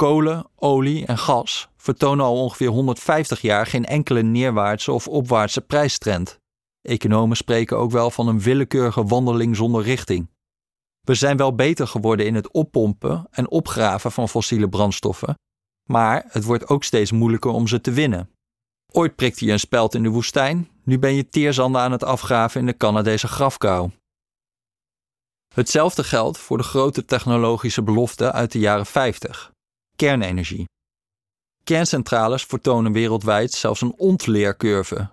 Kolen, 0.00 0.46
olie 0.56 1.06
en 1.06 1.18
gas 1.18 1.68
vertonen 1.76 2.24
al 2.24 2.42
ongeveer 2.42 2.68
150 2.68 3.40
jaar 3.40 3.66
geen 3.66 3.84
enkele 3.84 4.22
neerwaartse 4.22 4.92
of 4.92 5.08
opwaartse 5.08 5.60
prijstrend. 5.60 6.38
Economen 6.82 7.36
spreken 7.36 7.78
ook 7.78 7.90
wel 7.90 8.10
van 8.10 8.28
een 8.28 8.40
willekeurige 8.40 9.04
wandeling 9.04 9.56
zonder 9.56 9.82
richting. 9.82 10.30
We 11.00 11.14
zijn 11.14 11.36
wel 11.36 11.54
beter 11.54 11.86
geworden 11.86 12.26
in 12.26 12.34
het 12.34 12.50
oppompen 12.50 13.26
en 13.30 13.50
opgraven 13.50 14.12
van 14.12 14.28
fossiele 14.28 14.68
brandstoffen, 14.68 15.34
maar 15.88 16.24
het 16.28 16.44
wordt 16.44 16.68
ook 16.68 16.84
steeds 16.84 17.12
moeilijker 17.12 17.50
om 17.50 17.66
ze 17.66 17.80
te 17.80 17.90
winnen. 17.90 18.30
Ooit 18.92 19.16
prikte 19.16 19.44
je 19.44 19.52
een 19.52 19.60
speld 19.60 19.94
in 19.94 20.02
de 20.02 20.08
woestijn, 20.08 20.68
nu 20.84 20.98
ben 20.98 21.14
je 21.14 21.28
teerzanden 21.28 21.80
aan 21.80 21.92
het 21.92 22.04
afgraven 22.04 22.60
in 22.60 22.66
de 22.66 22.76
Canadese 22.76 23.28
grafkou. 23.28 23.90
Hetzelfde 25.54 26.04
geldt 26.04 26.38
voor 26.38 26.56
de 26.56 26.64
grote 26.64 27.04
technologische 27.04 27.82
belofte 27.82 28.32
uit 28.32 28.52
de 28.52 28.58
jaren 28.58 28.86
50: 28.86 29.52
kernenergie. 30.00 30.68
Kerncentrales 31.64 32.44
vertonen 32.44 32.92
wereldwijd 32.92 33.52
zelfs 33.52 33.80
een 33.80 33.94
ontleercurve. 33.96 35.10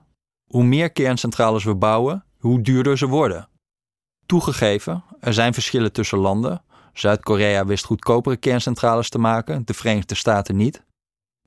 Hoe 0.51 0.63
meer 0.63 0.91
kerncentrales 0.91 1.63
we 1.63 1.75
bouwen, 1.75 2.25
hoe 2.37 2.61
duurder 2.61 2.97
ze 2.97 3.07
worden. 3.07 3.49
Toegegeven, 4.25 5.03
er 5.19 5.33
zijn 5.33 5.53
verschillen 5.53 5.91
tussen 5.91 6.17
landen. 6.17 6.63
Zuid-Korea 6.93 7.65
wist 7.65 7.85
goedkopere 7.85 8.37
kerncentrales 8.37 9.09
te 9.09 9.17
maken, 9.17 9.65
de 9.65 9.73
Verenigde 9.73 10.15
Staten 10.15 10.55
niet. 10.55 10.83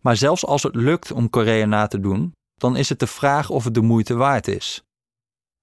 Maar 0.01 0.17
zelfs 0.17 0.47
als 0.47 0.63
het 0.63 0.75
lukt 0.75 1.13
om 1.13 1.31
Korea 1.31 1.67
na 1.67 1.87
te 1.87 2.01
doen, 2.01 2.33
dan 2.55 2.77
is 2.77 2.89
het 2.89 2.99
de 2.99 3.07
vraag 3.07 3.51
of 3.51 3.65
het 3.65 3.75
de 3.75 3.83
moeite 3.83 4.15
waard 4.15 4.49
is. 4.49 4.83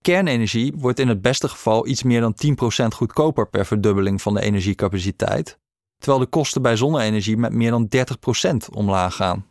Kernenergie 0.01 0.74
wordt 0.75 1.00
in 1.00 1.07
het 1.07 1.22
beste 1.22 1.50
geval 1.50 1.88
iets 1.88 2.03
meer 2.03 2.22
dan 2.22 2.36
10% 2.84 2.88
goedkoper 2.88 3.50
per 3.50 3.65
verdubbeling 3.65 4.22
van 4.22 4.34
de 4.34 4.41
energiecapaciteit, 4.41 5.57
terwijl 5.97 6.23
de 6.23 6.29
kosten 6.29 6.61
bij 6.61 6.75
zonne-energie 6.75 7.37
met 7.37 7.51
meer 7.51 7.71
dan 7.71 7.89
30% 7.95 8.69
omlaag 8.73 9.15
gaan. 9.15 9.45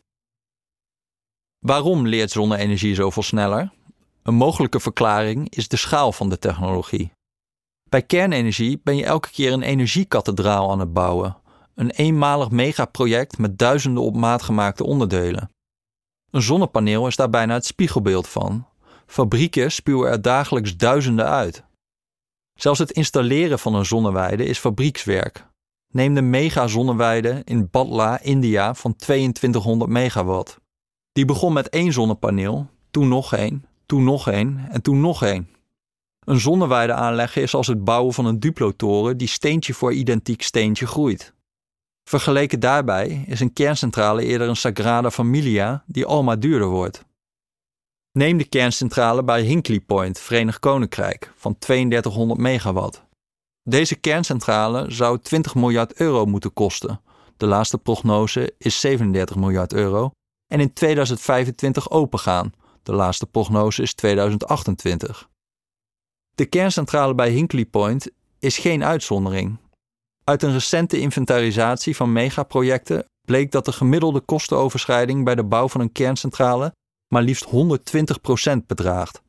Waarom 1.58 2.06
leert 2.06 2.30
zonne-energie 2.30 2.94
zoveel 2.94 3.22
sneller? 3.22 3.72
Een 4.22 4.34
mogelijke 4.34 4.80
verklaring 4.80 5.50
is 5.50 5.68
de 5.68 5.76
schaal 5.76 6.12
van 6.12 6.28
de 6.28 6.38
technologie. 6.38 7.12
Bij 7.88 8.02
kernenergie 8.02 8.80
ben 8.82 8.96
je 8.96 9.04
elke 9.04 9.30
keer 9.30 9.52
een 9.52 9.62
energiekathedraal 9.62 10.70
aan 10.70 10.80
het 10.80 10.92
bouwen, 10.92 11.36
een 11.74 11.90
eenmalig 11.90 12.50
megaproject 12.50 13.38
met 13.38 13.58
duizenden 13.58 14.02
op 14.02 14.16
maat 14.16 14.42
gemaakte 14.42 14.84
onderdelen. 14.84 15.50
Een 16.30 16.42
zonnepaneel 16.42 17.06
is 17.06 17.16
daar 17.16 17.30
bijna 17.30 17.54
het 17.54 17.66
spiegelbeeld 17.66 18.28
van. 18.28 18.66
Fabrieken 19.06 19.72
spuwen 19.72 20.10
er 20.10 20.22
dagelijks 20.22 20.76
duizenden 20.76 21.28
uit. 21.28 21.64
Zelfs 22.54 22.78
het 22.78 22.90
installeren 22.90 23.58
van 23.58 23.74
een 23.74 23.86
zonneweide 23.86 24.44
is 24.44 24.58
fabriekswerk. 24.58 25.46
Neem 25.93 26.14
de 26.14 26.23
mega-zonneweide 26.23 27.43
in 27.45 27.71
Badla, 27.71 28.21
India 28.21 28.75
van 28.75 28.97
2200 28.97 29.90
megawatt. 29.90 30.59
Die 31.12 31.25
begon 31.25 31.52
met 31.52 31.69
één 31.69 31.93
zonnepaneel, 31.93 32.66
toen 32.90 33.09
nog 33.09 33.35
één, 33.35 33.64
toen 33.87 34.05
nog 34.05 34.28
één 34.28 34.66
en 34.71 34.83
toen 34.83 35.00
nog 35.00 35.23
één. 35.23 35.49
Een 36.25 36.40
zonneweide 36.40 36.93
aanleggen 36.93 37.43
is 37.43 37.55
als 37.55 37.66
het 37.66 37.85
bouwen 37.85 38.14
van 38.14 38.26
een 38.26 38.40
duplotoren 38.40 39.16
die 39.16 39.28
steentje 39.28 39.75
voor 39.75 39.93
identiek 39.93 40.43
steentje 40.43 40.87
groeit. 40.87 41.35
Vergeleken 42.09 42.61
daarbij 42.61 43.25
is 43.26 43.40
een 43.40 43.52
kerncentrale 43.52 44.25
eerder 44.25 44.49
een 44.49 44.57
Sagrada 44.57 45.11
Familia 45.11 45.85
die 45.87 46.07
almaar 46.07 46.40
duurder 46.40 46.69
wordt. 46.69 47.05
Neem 48.12 48.38
de 48.38 48.45
kerncentrale 48.45 49.25
bij 49.25 49.43
Hinkley 49.43 49.81
Point, 49.81 50.19
Verenigd 50.19 50.59
Koninkrijk, 50.59 51.33
van 51.37 51.59
3200 51.59 52.40
megawatt. 52.40 53.05
Deze 53.68 53.94
kerncentrale 53.94 54.85
zou 54.88 55.18
20 55.18 55.54
miljard 55.54 55.94
euro 55.94 56.26
moeten 56.26 56.52
kosten. 56.52 57.00
De 57.37 57.46
laatste 57.46 57.78
prognose 57.78 58.54
is 58.58 58.80
37 58.80 59.37
miljard 59.37 59.73
euro 59.73 60.11
en 60.46 60.61
in 60.61 60.73
2025 60.73 61.90
opengaan. 61.90 62.52
De 62.82 62.92
laatste 62.92 63.26
prognose 63.26 63.82
is 63.82 63.94
2028. 63.94 65.28
De 66.35 66.46
kerncentrale 66.46 67.14
bij 67.14 67.30
Hinkley 67.30 67.64
Point 67.64 68.11
is 68.38 68.58
geen 68.58 68.85
uitzondering. 68.85 69.58
Uit 70.25 70.42
een 70.42 70.52
recente 70.52 70.99
inventarisatie 70.99 71.96
van 71.96 72.12
megaprojecten 72.12 73.04
bleek 73.26 73.50
dat 73.50 73.64
de 73.64 73.73
gemiddelde 73.73 74.20
kostenoverschrijding 74.20 75.25
bij 75.25 75.35
de 75.35 75.44
bouw 75.44 75.68
van 75.68 75.80
een 75.80 75.92
kerncentrale 75.92 76.73
maar 77.12 77.23
liefst 77.23 77.46
120% 78.54 78.56
bedraagt. 78.66 79.23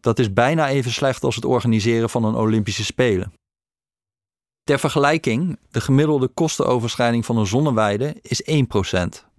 Dat 0.00 0.18
is 0.18 0.32
bijna 0.32 0.68
even 0.68 0.92
slecht 0.92 1.24
als 1.24 1.34
het 1.34 1.44
organiseren 1.44 2.10
van 2.10 2.24
een 2.24 2.34
Olympische 2.34 2.84
Spelen. 2.84 3.32
Ter 4.64 4.78
vergelijking, 4.78 5.58
de 5.70 5.80
gemiddelde 5.80 6.28
kostenoverschrijding 6.28 7.26
van 7.26 7.36
een 7.36 7.46
zonneweide 7.46 8.16
is 8.22 8.42
1%. 8.50 9.30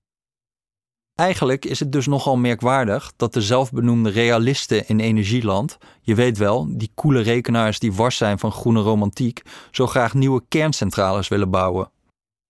Eigenlijk 1.15 1.65
is 1.65 1.79
het 1.79 1.91
dus 1.91 2.07
nogal 2.07 2.37
merkwaardig 2.37 3.13
dat 3.15 3.33
de 3.33 3.41
zelfbenoemde 3.41 4.09
realisten 4.09 4.87
in 4.87 4.99
energieland, 4.99 5.77
je 6.01 6.15
weet 6.15 6.37
wel, 6.37 6.77
die 6.77 6.91
koele 6.93 7.21
rekenaars 7.21 7.79
die 7.79 7.93
wars 7.93 8.17
zijn 8.17 8.39
van 8.39 8.51
groene 8.51 8.81
romantiek, 8.81 9.41
zo 9.71 9.87
graag 9.87 10.13
nieuwe 10.13 10.43
kerncentrales 10.47 11.27
willen 11.27 11.49
bouwen. 11.49 11.91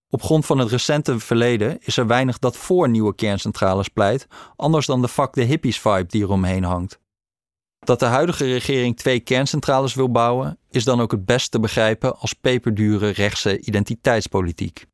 Op 0.09 0.23
grond 0.23 0.45
van 0.45 0.57
het 0.57 0.69
recente 0.69 1.19
verleden 1.19 1.77
is 1.79 1.97
er 1.97 2.07
weinig 2.07 2.39
dat 2.39 2.57
voor 2.57 2.89
nieuwe 2.89 3.15
kerncentrales 3.15 3.87
pleit, 3.87 4.27
anders 4.55 4.85
dan 4.85 5.01
de 5.01 5.07
fuck 5.07 5.33
de 5.33 5.43
hippies 5.43 5.79
vibe 5.79 6.05
die 6.07 6.21
eromheen 6.21 6.63
hangt. 6.63 6.99
Dat 7.79 7.99
de 7.99 8.05
huidige 8.05 8.45
regering 8.45 8.97
twee 8.97 9.19
kerncentrales 9.19 9.93
wil 9.93 10.11
bouwen, 10.11 10.57
is 10.75 10.83
dan 10.83 11.01
ook 11.01 11.11
het 11.11 11.25
best 11.25 11.51
te 11.51 11.59
begrijpen 11.59 12.19
als 12.19 12.33
peperdure 12.33 13.09
rechtse 13.09 13.59
identiteitspolitiek. 13.59 14.85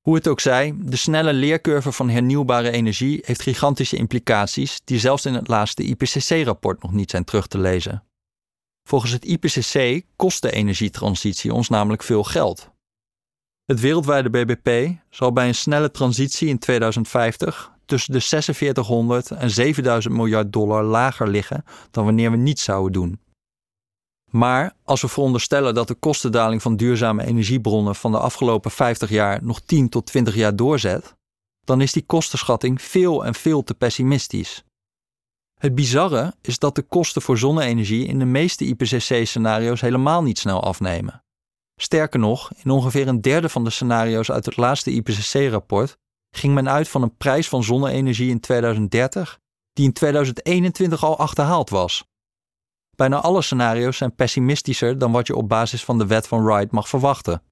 Hoe 0.00 0.14
het 0.14 0.28
ook 0.28 0.40
zij, 0.40 0.74
de 0.78 0.96
snelle 0.96 1.32
leercurve 1.32 1.92
van 1.92 2.08
hernieuwbare 2.08 2.70
energie 2.70 3.20
heeft 3.24 3.42
gigantische 3.42 3.96
implicaties 3.96 4.80
die 4.84 4.98
zelfs 4.98 5.26
in 5.26 5.34
het 5.34 5.48
laatste 5.48 5.82
IPCC-rapport 5.82 6.82
nog 6.82 6.92
niet 6.92 7.10
zijn 7.10 7.24
terug 7.24 7.46
te 7.46 7.58
lezen. 7.58 8.04
Volgens 8.88 9.12
het 9.12 9.24
IPCC 9.24 10.04
kost 10.16 10.42
de 10.42 10.50
energietransitie 10.50 11.52
ons 11.52 11.68
namelijk 11.68 12.02
veel 12.02 12.24
geld. 12.24 12.70
Het 13.64 13.80
wereldwijde 13.80 14.30
BBP 14.30 14.96
zal 15.10 15.32
bij 15.32 15.48
een 15.48 15.54
snelle 15.54 15.90
transitie 15.90 16.48
in 16.48 16.58
2050 16.58 17.72
tussen 17.84 18.12
de 18.12 18.20
4600 18.20 19.30
en 19.30 19.50
7000 19.50 20.14
miljard 20.14 20.52
dollar 20.52 20.82
lager 20.82 21.28
liggen 21.28 21.64
dan 21.90 22.04
wanneer 22.04 22.30
we 22.30 22.36
niets 22.36 22.64
zouden 22.64 22.92
doen. 22.92 23.23
Maar 24.36 24.76
als 24.84 25.00
we 25.00 25.08
veronderstellen 25.08 25.74
dat 25.74 25.88
de 25.88 25.94
kostendaling 25.94 26.62
van 26.62 26.76
duurzame 26.76 27.24
energiebronnen 27.24 27.94
van 27.94 28.12
de 28.12 28.18
afgelopen 28.18 28.70
50 28.70 29.10
jaar 29.10 29.44
nog 29.44 29.60
10 29.60 29.88
tot 29.88 30.06
20 30.06 30.34
jaar 30.34 30.56
doorzet, 30.56 31.14
dan 31.64 31.80
is 31.80 31.92
die 31.92 32.06
kostenschatting 32.06 32.82
veel 32.82 33.24
en 33.24 33.34
veel 33.34 33.62
te 33.62 33.74
pessimistisch. 33.74 34.64
Het 35.60 35.74
bizarre 35.74 36.34
is 36.40 36.58
dat 36.58 36.74
de 36.74 36.82
kosten 36.82 37.22
voor 37.22 37.38
zonne-energie 37.38 38.06
in 38.06 38.18
de 38.18 38.24
meeste 38.24 38.64
IPCC-scenario's 38.64 39.80
helemaal 39.80 40.22
niet 40.22 40.38
snel 40.38 40.62
afnemen. 40.62 41.24
Sterker 41.80 42.20
nog, 42.20 42.52
in 42.62 42.70
ongeveer 42.70 43.08
een 43.08 43.20
derde 43.20 43.48
van 43.48 43.64
de 43.64 43.70
scenario's 43.70 44.30
uit 44.30 44.44
het 44.44 44.56
laatste 44.56 44.90
IPCC-rapport 44.90 45.96
ging 46.30 46.54
men 46.54 46.68
uit 46.68 46.88
van 46.88 47.02
een 47.02 47.16
prijs 47.16 47.48
van 47.48 47.64
zonne-energie 47.64 48.30
in 48.30 48.40
2030 48.40 49.38
die 49.72 49.84
in 49.84 49.92
2021 49.92 51.04
al 51.04 51.18
achterhaald 51.18 51.70
was. 51.70 52.04
Bijna 52.96 53.20
alle 53.20 53.42
scenario's 53.42 53.96
zijn 53.96 54.14
pessimistischer 54.14 54.98
dan 54.98 55.12
wat 55.12 55.26
je 55.26 55.36
op 55.36 55.48
basis 55.48 55.84
van 55.84 55.98
de 55.98 56.06
wet 56.06 56.26
van 56.26 56.44
Wright 56.44 56.72
mag 56.72 56.88
verwachten. 56.88 57.42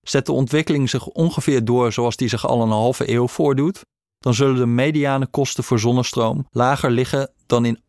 Zet 0.00 0.26
de 0.26 0.32
ontwikkeling 0.32 0.90
zich 0.90 1.06
ongeveer 1.06 1.64
door 1.64 1.92
zoals 1.92 2.16
die 2.16 2.28
zich 2.28 2.46
al 2.46 2.62
een 2.62 2.68
halve 2.68 3.10
eeuw 3.10 3.28
voordoet, 3.28 3.80
dan 4.18 4.34
zullen 4.34 4.56
de 4.56 4.66
mediane 4.66 5.26
kosten 5.26 5.64
voor 5.64 5.78
zonnestroom 5.78 6.46
lager 6.50 6.90
liggen 6.90 7.32
dan 7.46 7.64
in 7.64 7.78
98,9% 7.78 7.82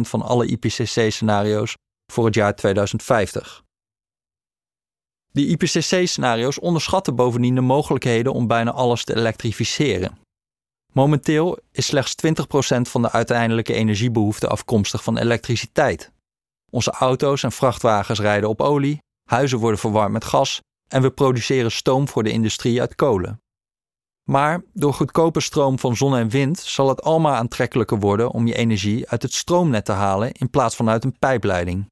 van 0.00 0.22
alle 0.22 0.46
IPCC-scenario's 0.46 1.74
voor 2.12 2.24
het 2.24 2.34
jaar 2.34 2.56
2050. 2.56 3.62
Die 5.32 5.46
IPCC-scenario's 5.46 6.60
onderschatten 6.60 7.16
bovendien 7.16 7.54
de 7.54 7.60
mogelijkheden 7.60 8.32
om 8.32 8.46
bijna 8.46 8.70
alles 8.70 9.04
te 9.04 9.16
elektrificeren. 9.16 10.18
Momenteel 10.92 11.58
is 11.72 11.86
slechts 11.86 12.14
20% 12.26 12.80
van 12.80 13.02
de 13.02 13.10
uiteindelijke 13.10 13.74
energiebehoefte 13.74 14.48
afkomstig 14.48 15.02
van 15.02 15.18
elektriciteit. 15.18 16.12
Onze 16.70 16.90
auto's 16.90 17.42
en 17.42 17.52
vrachtwagens 17.52 18.20
rijden 18.20 18.48
op 18.48 18.60
olie, 18.60 19.02
huizen 19.28 19.58
worden 19.58 19.80
verwarmd 19.80 20.12
met 20.12 20.24
gas 20.24 20.60
en 20.88 21.02
we 21.02 21.10
produceren 21.10 21.72
stoom 21.72 22.08
voor 22.08 22.22
de 22.22 22.30
industrie 22.30 22.80
uit 22.80 22.94
kolen. 22.94 23.40
Maar 24.30 24.62
door 24.72 24.94
goedkope 24.94 25.40
stroom 25.40 25.78
van 25.78 25.96
zon 25.96 26.16
en 26.16 26.28
wind 26.28 26.58
zal 26.58 26.88
het 26.88 27.02
allemaal 27.02 27.34
aantrekkelijker 27.34 27.98
worden 27.98 28.30
om 28.30 28.46
je 28.46 28.54
energie 28.54 29.08
uit 29.08 29.22
het 29.22 29.34
stroomnet 29.34 29.84
te 29.84 29.92
halen 29.92 30.32
in 30.32 30.50
plaats 30.50 30.76
van 30.76 30.88
uit 30.88 31.04
een 31.04 31.18
pijpleiding. 31.18 31.86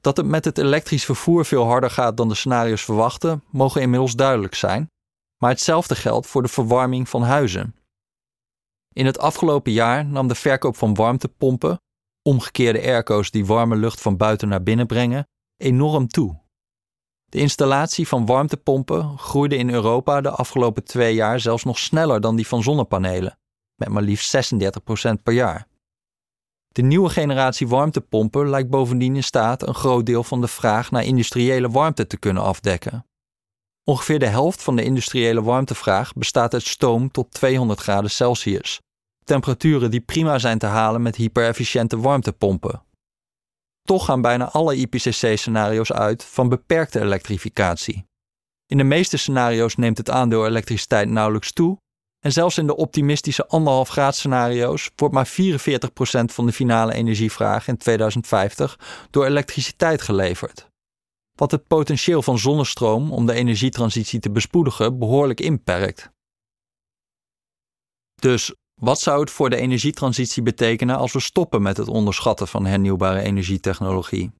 Dat 0.00 0.16
het 0.16 0.26
met 0.26 0.44
het 0.44 0.58
elektrisch 0.58 1.04
vervoer 1.04 1.44
veel 1.44 1.64
harder 1.64 1.90
gaat 1.90 2.16
dan 2.16 2.28
de 2.28 2.34
scenario's 2.34 2.84
verwachten, 2.84 3.42
mogen 3.50 3.80
inmiddels 3.80 4.14
duidelijk 4.14 4.54
zijn, 4.54 4.90
maar 5.44 5.52
hetzelfde 5.52 5.94
geldt 5.94 6.26
voor 6.26 6.42
de 6.42 6.48
verwarming 6.48 7.08
van 7.08 7.22
huizen. 7.22 7.74
In 8.92 9.06
het 9.06 9.18
afgelopen 9.18 9.72
jaar 9.72 10.04
nam 10.04 10.28
de 10.28 10.34
verkoop 10.34 10.76
van 10.76 10.94
warmtepompen, 10.94 11.80
omgekeerde 12.22 12.82
airco's 12.82 13.30
die 13.30 13.46
warme 13.46 13.76
lucht 13.76 14.00
van 14.00 14.16
buiten 14.16 14.48
naar 14.48 14.62
binnen 14.62 14.86
brengen, 14.86 15.28
enorm 15.56 16.08
toe. 16.08 16.42
De 17.24 17.38
installatie 17.38 18.08
van 18.08 18.26
warmtepompen 18.26 19.18
groeide 19.18 19.56
in 19.56 19.70
Europa 19.70 20.20
de 20.20 20.30
afgelopen 20.30 20.84
twee 20.84 21.14
jaar 21.14 21.40
zelfs 21.40 21.64
nog 21.64 21.78
sneller 21.78 22.20
dan 22.20 22.36
die 22.36 22.46
van 22.46 22.62
zonnepanelen, 22.62 23.38
met 23.74 23.88
maar 23.88 24.02
liefst 24.02 24.52
36% 24.52 25.22
per 25.22 25.32
jaar. 25.32 25.66
De 26.68 26.82
nieuwe 26.82 27.08
generatie 27.08 27.68
warmtepompen 27.68 28.48
lijkt 28.48 28.70
bovendien 28.70 29.16
in 29.16 29.24
staat 29.24 29.66
een 29.66 29.74
groot 29.74 30.06
deel 30.06 30.24
van 30.24 30.40
de 30.40 30.48
vraag 30.48 30.90
naar 30.90 31.04
industriële 31.04 31.70
warmte 31.70 32.06
te 32.06 32.16
kunnen 32.18 32.42
afdekken. 32.42 33.06
Ongeveer 33.84 34.18
de 34.18 34.26
helft 34.26 34.62
van 34.62 34.76
de 34.76 34.84
industriële 34.84 35.42
warmtevraag 35.42 36.12
bestaat 36.12 36.52
uit 36.52 36.62
stoom 36.62 37.10
tot 37.10 37.30
200 37.30 37.80
graden 37.80 38.10
Celsius, 38.10 38.80
temperaturen 39.24 39.90
die 39.90 40.00
prima 40.00 40.38
zijn 40.38 40.58
te 40.58 40.66
halen 40.66 41.02
met 41.02 41.16
hyperefficiënte 41.16 41.98
warmtepompen. 42.00 42.82
Toch 43.82 44.04
gaan 44.04 44.20
bijna 44.20 44.50
alle 44.50 44.76
IPCC-scenario's 44.76 45.92
uit 45.92 46.24
van 46.24 46.48
beperkte 46.48 47.00
elektrificatie. 47.00 48.04
In 48.66 48.76
de 48.76 48.84
meeste 48.84 49.16
scenario's 49.16 49.76
neemt 49.76 49.98
het 49.98 50.10
aandeel 50.10 50.46
elektriciteit 50.46 51.08
nauwelijks 51.08 51.52
toe 51.52 51.78
en 52.20 52.32
zelfs 52.32 52.58
in 52.58 52.66
de 52.66 52.76
optimistische 52.76 53.48
1,5 53.86 53.90
graad 53.90 54.16
scenario's 54.16 54.90
wordt 54.96 55.14
maar 55.14 55.28
44% 55.28 55.30
van 56.24 56.46
de 56.46 56.52
finale 56.52 56.94
energievraag 56.94 57.68
in 57.68 57.76
2050 57.76 58.78
door 59.10 59.26
elektriciteit 59.26 60.02
geleverd. 60.02 60.72
Wat 61.34 61.50
het 61.50 61.66
potentieel 61.66 62.22
van 62.22 62.38
zonnestroom 62.38 63.12
om 63.12 63.26
de 63.26 63.32
energietransitie 63.32 64.20
te 64.20 64.30
bespoedigen 64.30 64.98
behoorlijk 64.98 65.40
inperkt. 65.40 66.10
Dus 68.14 68.54
wat 68.80 69.00
zou 69.00 69.20
het 69.20 69.30
voor 69.30 69.50
de 69.50 69.56
energietransitie 69.56 70.42
betekenen 70.42 70.96
als 70.96 71.12
we 71.12 71.20
stoppen 71.20 71.62
met 71.62 71.76
het 71.76 71.88
onderschatten 71.88 72.48
van 72.48 72.66
hernieuwbare 72.66 73.20
energietechnologie? 73.20 74.32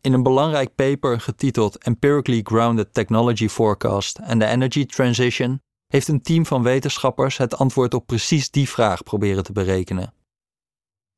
In 0.00 0.12
een 0.12 0.22
belangrijk 0.22 0.74
paper 0.74 1.20
getiteld 1.20 1.78
Empirically 1.78 2.40
Grounded 2.42 2.94
Technology 2.94 3.48
Forecast 3.48 4.20
and 4.20 4.40
the 4.40 4.46
Energy 4.46 4.86
Transition 4.86 5.60
heeft 5.86 6.08
een 6.08 6.22
team 6.22 6.46
van 6.46 6.62
wetenschappers 6.62 7.36
het 7.36 7.56
antwoord 7.56 7.94
op 7.94 8.06
precies 8.06 8.50
die 8.50 8.68
vraag 8.68 9.02
proberen 9.02 9.42
te 9.42 9.52
berekenen. 9.52 10.12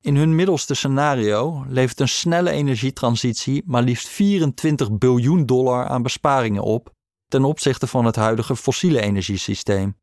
In 0.02 0.16
hun 0.16 0.35
middelste 0.35 0.75
scenario 0.75 1.64
levert 1.69 2.00
een 2.00 2.09
snelle 2.09 2.50
energietransitie 2.50 3.62
maar 3.66 3.83
liefst 3.83 4.09
24 4.09 4.99
biljoen 4.99 5.47
dollar 5.47 5.87
aan 5.87 6.02
besparingen 6.02 6.62
op 6.62 6.92
ten 7.28 7.45
opzichte 7.45 7.87
van 7.87 8.04
het 8.04 8.16
huidige 8.16 8.57
fossiele 8.57 9.00
energiesysteem. 9.00 9.99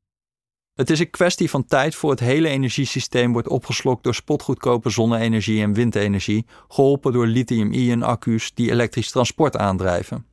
Het 0.73 0.89
is 0.89 0.99
een 0.99 1.09
kwestie 1.09 1.49
van 1.49 1.65
tijd 1.65 1.95
voor 1.95 2.09
het 2.09 2.19
hele 2.19 2.47
energiesysteem 2.47 3.31
wordt 3.33 3.47
opgeslokt 3.47 4.03
door 4.03 4.15
spotgoedkope 4.15 4.89
zonne-energie 4.89 5.61
en 5.61 5.73
windenergie, 5.73 6.45
geholpen 6.67 7.13
door 7.13 7.27
lithium-ion 7.27 8.03
accu's 8.03 8.53
die 8.53 8.71
elektrisch 8.71 9.11
transport 9.11 9.57
aandrijven. 9.57 10.25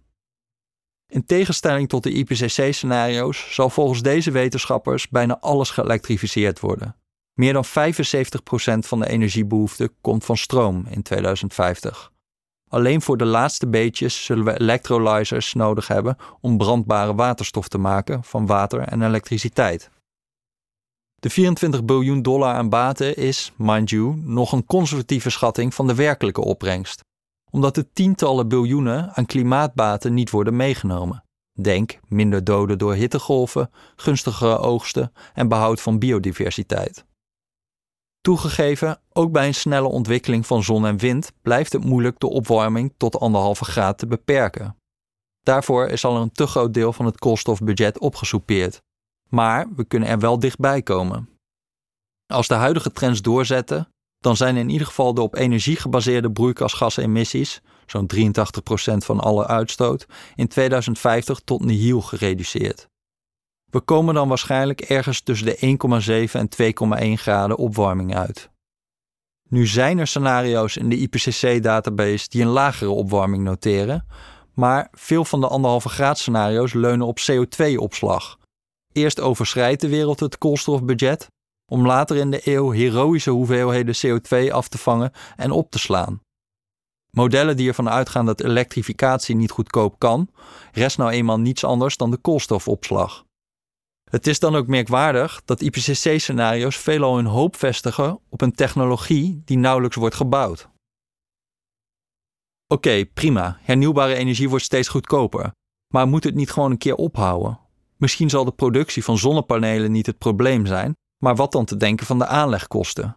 In 1.07 1.25
tegenstelling 1.25 1.89
tot 1.89 2.03
de 2.03 2.13
IPCC-scenario's 2.13 3.55
zal 3.55 3.71
volgens 3.71 4.03
deze 4.03 4.31
wetenschappers 4.31 5.09
bijna 5.09 5.39
alles 5.41 5.71
geëlektrificeerd 5.71 6.61
worden. 6.61 6.97
Meer 7.35 7.53
dan 7.53 7.65
75% 7.65 7.69
van 8.79 9.01
de 9.01 9.09
energiebehoefte 9.09 9.93
komt 10.01 10.25
van 10.25 10.37
stroom 10.37 10.87
in 10.89 11.03
2050. 11.03 12.13
Alleen 12.71 13.03
voor 13.03 13.17
de 13.17 13.25
laatste 13.25 13.69
beetjes 13.69 14.25
zullen 14.25 14.45
we 14.45 14.61
electrolyzers 14.61 15.55
nodig 15.55 15.89
hebben 15.89 16.17
om 16.41 16.59
brandbare 16.59 17.15
waterstof 17.15 17.69
te 17.69 17.79
maken 17.79 18.25
van 18.25 18.47
water 18.47 18.81
en 18.81 19.03
elektriciteit. 19.03 19.91
De 21.15 21.31
24 21.31 21.85
biljoen 21.85 22.23
dollar 22.23 22.55
aan 22.55 22.69
baten 22.69 23.17
is, 23.17 23.53
mind 23.57 23.91
you, 23.91 24.17
nog 24.17 24.53
een 24.53 24.65
conservatieve 24.65 25.31
schatting 25.31 25.75
van 25.75 25.87
de 25.87 25.95
werkelijke 25.95 26.41
opbrengst 26.41 27.03
omdat 27.55 27.75
de 27.75 27.93
tientallen 27.93 28.49
biljoenen 28.49 29.15
aan 29.15 29.27
klimaatbaten 29.27 30.15
niet 30.15 30.31
worden 30.31 30.57
meegenomen. 30.57 31.25
Denk 31.61 32.01
minder 32.09 32.45
doden 32.45 32.79
door 32.79 32.95
hittegolven, 32.95 33.71
gunstigere 33.97 34.59
oogsten 34.59 35.13
en 35.35 35.49
behoud 35.49 35.81
van 35.81 35.99
biodiversiteit. 35.99 37.05
Toegegeven, 38.25 39.01
ook 39.13 39.33
bij 39.33 39.47
een 39.47 39.55
snelle 39.55 39.89
ontwikkeling 39.89 40.47
van 40.47 40.63
zon 40.63 40.87
en 40.87 40.97
wind 40.97 41.33
blijft 41.43 41.73
het 41.73 41.85
moeilijk 41.85 42.19
de 42.21 42.29
opwarming 42.29 42.95
tot 42.97 43.19
anderhalve 43.19 43.65
graad 43.65 43.99
te 43.99 44.07
beperken. 44.07 44.77
Daarvoor 45.43 45.87
is 45.87 46.05
al 46.05 46.17
een 46.17 46.33
te 46.33 46.47
groot 46.47 46.75
deel 46.75 46.93
van 46.93 47.05
het 47.05 47.19
koolstofbudget 47.19 47.99
opgesoupeerd. 47.99 48.83
Maar 49.29 49.67
we 49.77 49.85
kunnen 49.85 50.09
er 50.09 50.19
wel 50.19 50.39
dichtbij 50.39 50.83
komen. 50.83 51.29
Als 52.27 52.49
de 52.49 52.55
huidige 52.55 52.93
trends 52.93 53.23
doorzetten, 53.23 53.89
dan 54.19 54.37
zijn 54.37 54.57
in 54.57 54.69
ieder 54.69 54.87
geval 54.87 55.15
de 55.15 55.23
op 55.23 55.35
energie 55.35 55.77
gebaseerde 55.77 56.33
broeikasgasemissies, 56.33 57.61
zo'n 57.87 58.11
83% 58.15 58.27
van 58.97 59.21
alle 59.21 59.47
uitstoot, 59.47 60.07
in 60.35 60.49
2050 60.49 61.41
tot 61.41 61.65
nihil 61.65 62.01
gereduceerd. 62.01 62.89
We 63.75 63.81
komen 63.81 64.15
dan 64.15 64.29
waarschijnlijk 64.29 64.81
ergens 64.81 65.21
tussen 65.21 65.47
de 65.47 65.57
1,7 66.27 66.33
en 66.33 66.49
2,1 67.17 67.21
graden 67.21 67.57
opwarming 67.57 68.15
uit. 68.15 68.51
Nu 69.49 69.67
zijn 69.67 69.99
er 69.99 70.07
scenario's 70.07 70.77
in 70.77 70.89
de 70.89 70.97
IPCC-database 70.97 72.29
die 72.29 72.43
een 72.43 72.49
lagere 72.49 72.91
opwarming 72.91 73.45
noteren, 73.45 74.07
maar 74.53 74.89
veel 74.93 75.25
van 75.25 75.41
de 75.41 75.81
1,5 75.83 75.93
graad 75.93 76.19
scenario's 76.19 76.73
leunen 76.73 77.07
op 77.07 77.19
CO2-opslag. 77.21 78.39
Eerst 78.93 79.21
overschrijdt 79.21 79.81
de 79.81 79.89
wereld 79.89 80.21
het 80.21 80.39
koolstofbudget 80.39 81.27
om 81.67 81.87
later 81.87 82.17
in 82.17 82.31
de 82.31 82.41
eeuw 82.45 82.71
heroïsche 82.71 83.31
hoeveelheden 83.31 83.95
CO2 84.07 84.53
af 84.53 84.69
te 84.69 84.79
vangen 84.79 85.13
en 85.37 85.51
op 85.51 85.71
te 85.71 85.79
slaan. 85.79 86.21
Modellen 87.11 87.57
die 87.57 87.69
ervan 87.69 87.91
uitgaan 87.91 88.27
dat 88.27 88.41
elektrificatie 88.41 89.37
niet 89.37 89.51
goedkoop 89.51 89.99
kan, 89.99 90.29
rest 90.73 90.99
nou 90.99 91.11
eenmaal 91.11 91.39
niets 91.39 91.65
anders 91.65 91.97
dan 91.97 92.11
de 92.11 92.17
koolstofopslag. 92.17 93.24
Het 94.15 94.27
is 94.27 94.39
dan 94.39 94.55
ook 94.55 94.67
merkwaardig 94.67 95.43
dat 95.45 95.61
IPCC-scenario's 95.61 96.77
veelal 96.77 97.17
hun 97.17 97.27
hoop 97.27 97.57
vestigen 97.57 98.21
op 98.29 98.41
een 98.41 98.53
technologie 98.53 99.43
die 99.45 99.59
nauwelijks 99.59 99.97
wordt 99.97 100.15
gebouwd. 100.15 100.69
Oké, 102.67 103.05
prima, 103.07 103.59
hernieuwbare 103.61 104.15
energie 104.15 104.49
wordt 104.49 104.65
steeds 104.65 104.89
goedkoper, 104.89 105.51
maar 105.93 106.07
moet 106.07 106.25
het 106.25 106.35
niet 106.35 106.51
gewoon 106.51 106.71
een 106.71 106.79
keer 106.79 106.95
ophouden? 106.95 107.61
Misschien 107.97 108.31
zal 108.31 108.45
de 108.45 108.53
productie 108.53 109.05
van 109.05 109.19
zonnepanelen 109.19 109.93
niet 109.93 110.07
het 110.07 110.19
probleem 110.19 110.67
zijn, 110.67 110.93
maar 111.23 111.37
wat 111.37 111.53
dan 111.53 111.65
te 111.65 111.77
denken 111.77 112.07
van 112.07 112.19
de 112.19 112.27
aanlegkosten? 112.27 113.15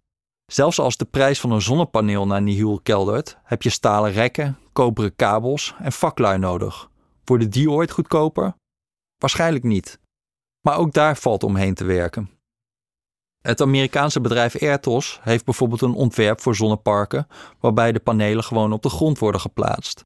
Zelfs 0.52 0.80
als 0.80 0.98
de 0.98 1.06
prijs 1.06 1.40
van 1.40 1.52
een 1.52 1.62
zonnepaneel 1.62 2.28
naar 2.28 2.42
nihil 2.42 2.80
keldert, 2.84 3.38
heb 3.44 3.62
je 3.62 3.70
stalen 3.70 4.12
rekken, 4.12 4.58
koperen 4.74 5.16
kabels 5.16 5.76
en 5.80 5.92
vaklui 5.92 6.38
nodig. 6.38 6.90
Worden 7.24 7.50
die 7.50 7.72
ooit 7.72 7.92
goedkoper? 7.92 8.56
Waarschijnlijk 9.18 9.64
niet. 9.64 10.00
Maar 10.62 10.78
ook 10.78 10.94
daar 10.94 11.18
valt 11.18 11.44
omheen 11.44 11.74
te 11.74 11.86
werken. 11.86 12.30
Het 13.42 13.62
Amerikaanse 13.62 14.22
bedrijf 14.22 14.62
Airtos 14.62 15.20
heeft 15.22 15.46
bijvoorbeeld 15.46 15.82
een 15.82 15.94
ontwerp 15.94 16.42
voor 16.42 16.56
zonneparken 16.56 17.28
waarbij 17.60 17.92
de 17.92 18.00
panelen 18.00 18.44
gewoon 18.44 18.72
op 18.72 18.82
de 18.82 18.90
grond 18.90 19.20
worden 19.20 19.42
geplaatst. 19.42 20.06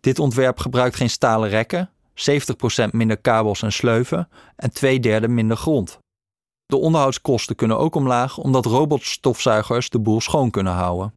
Dit 0.00 0.18
ontwerp 0.18 0.58
gebruikt 0.58 0.96
geen 0.96 1.10
stalen 1.10 1.48
rekken, 1.48 1.90
70% 2.14 2.90
minder 2.90 3.16
kabels 3.16 3.62
en 3.62 3.72
sleuven 3.72 4.28
en 4.56 4.72
twee 4.72 5.00
derde 5.00 5.28
minder 5.28 5.56
grond. 5.56 5.98
De 6.66 6.76
onderhoudskosten 6.76 7.56
kunnen 7.56 7.78
ook 7.78 7.94
omlaag 7.94 8.38
omdat 8.38 8.64
robotstofzuigers 8.64 9.88
de 9.88 10.00
boel 10.00 10.20
schoon 10.20 10.50
kunnen 10.50 10.72
houden. 10.72 11.14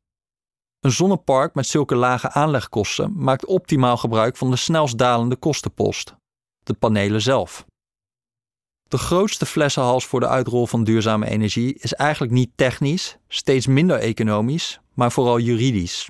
Een 0.80 0.91
zonnepark 0.91 1.56
met 1.56 1.67
zulke 1.67 1.95
lage 1.95 2.32
aanlegkosten 2.32 3.13
maakt 3.15 3.45
optimaal 3.45 3.98
gebruik 3.98 4.38
van 4.38 4.50
de 4.50 4.56
snelst 4.56 4.98
dalende 4.98 5.36
kostenpost, 5.36 6.15
de 6.63 6.74
panelen 6.74 7.21
zelf. 7.21 7.65
De 8.88 8.98
grootste 8.98 9.45
flessenhals 9.45 10.06
voor 10.06 10.19
de 10.19 10.28
uitrol 10.28 10.67
van 10.67 10.84
duurzame 10.84 11.30
energie 11.30 11.74
is 11.74 11.93
eigenlijk 11.93 12.34
niet 12.34 12.52
technisch, 12.56 13.17
steeds 13.28 13.67
minder 13.67 14.00
economisch, 14.00 14.80
maar 14.93 15.12
vooral 15.12 15.39
juridisch. 15.39 16.10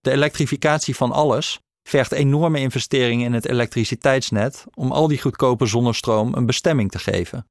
De 0.00 0.10
elektrificatie 0.10 0.96
van 0.96 1.12
alles 1.12 1.60
vergt 1.82 2.12
enorme 2.12 2.58
investeringen 2.58 3.26
in 3.26 3.32
het 3.32 3.46
elektriciteitsnet 3.46 4.64
om 4.74 4.92
al 4.92 5.08
die 5.08 5.20
goedkope 5.20 5.66
zonnestroom 5.66 6.34
een 6.34 6.46
bestemming 6.46 6.90
te 6.90 6.98
geven. 6.98 7.46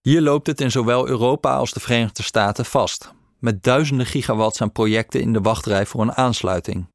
Hier 0.00 0.20
loopt 0.20 0.46
het 0.46 0.60
in 0.60 0.70
zowel 0.70 1.08
Europa 1.08 1.56
als 1.56 1.72
de 1.72 1.80
Verenigde 1.80 2.22
Staten 2.22 2.64
vast. 2.64 3.16
met 3.38 3.62
duizenden 3.62 4.06
gigawatts 4.06 4.60
aan 4.60 4.72
projecten 4.72 5.20
in 5.20 5.32
de 5.32 5.40
wachtrij 5.40 5.86
voor 5.86 6.00
een 6.00 6.14
aansluiting. 6.14 6.86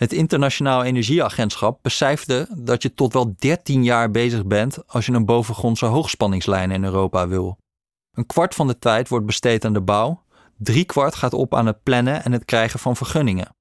Het 0.00 0.12
Internationaal 0.12 0.84
Energieagentschap 0.84 1.82
besefte 1.82 2.48
dat 2.56 2.82
je 2.82 2.94
tot 2.94 3.12
wel 3.12 3.34
13 3.38 3.84
jaar 3.84 4.10
bezig 4.10 4.46
bent 4.46 4.86
als 4.86 5.06
je 5.06 5.12
een 5.12 5.24
bovengrondse 5.24 5.86
hoogspanningslijn 5.86 6.70
in 6.70 6.84
Europa 6.84 7.28
wil. 7.28 7.58
Een 8.10 8.26
kwart 8.26 8.54
van 8.54 8.66
de 8.66 8.78
tijd 8.78 9.08
wordt 9.08 9.26
besteed 9.26 9.64
aan 9.64 9.72
de 9.72 9.80
bouw, 9.80 10.22
drie 10.56 10.84
kwart 10.84 11.14
gaat 11.14 11.32
op 11.32 11.54
aan 11.54 11.66
het 11.66 11.82
plannen 11.82 12.24
en 12.24 12.32
het 12.32 12.44
krijgen 12.44 12.78
van 12.78 12.96
vergunningen. 12.96 13.54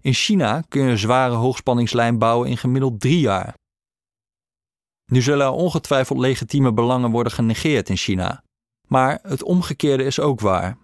In 0.00 0.12
China 0.12 0.62
kun 0.68 0.82
je 0.82 0.90
een 0.90 0.98
zware 0.98 1.34
hoogspanningslijn 1.34 2.18
bouwen 2.18 2.48
in 2.48 2.56
gemiddeld 2.56 3.00
drie 3.00 3.20
jaar. 3.20 3.54
Nu 5.10 5.22
zullen 5.22 5.46
er 5.46 5.52
ongetwijfeld 5.52 6.18
legitieme 6.18 6.72
belangen 6.72 7.10
worden 7.10 7.32
genegeerd 7.32 7.88
in 7.88 7.96
China. 7.96 8.42
Maar 8.88 9.18
het 9.22 9.42
omgekeerde 9.42 10.04
is 10.04 10.20
ook 10.20 10.40
waar. 10.40 10.78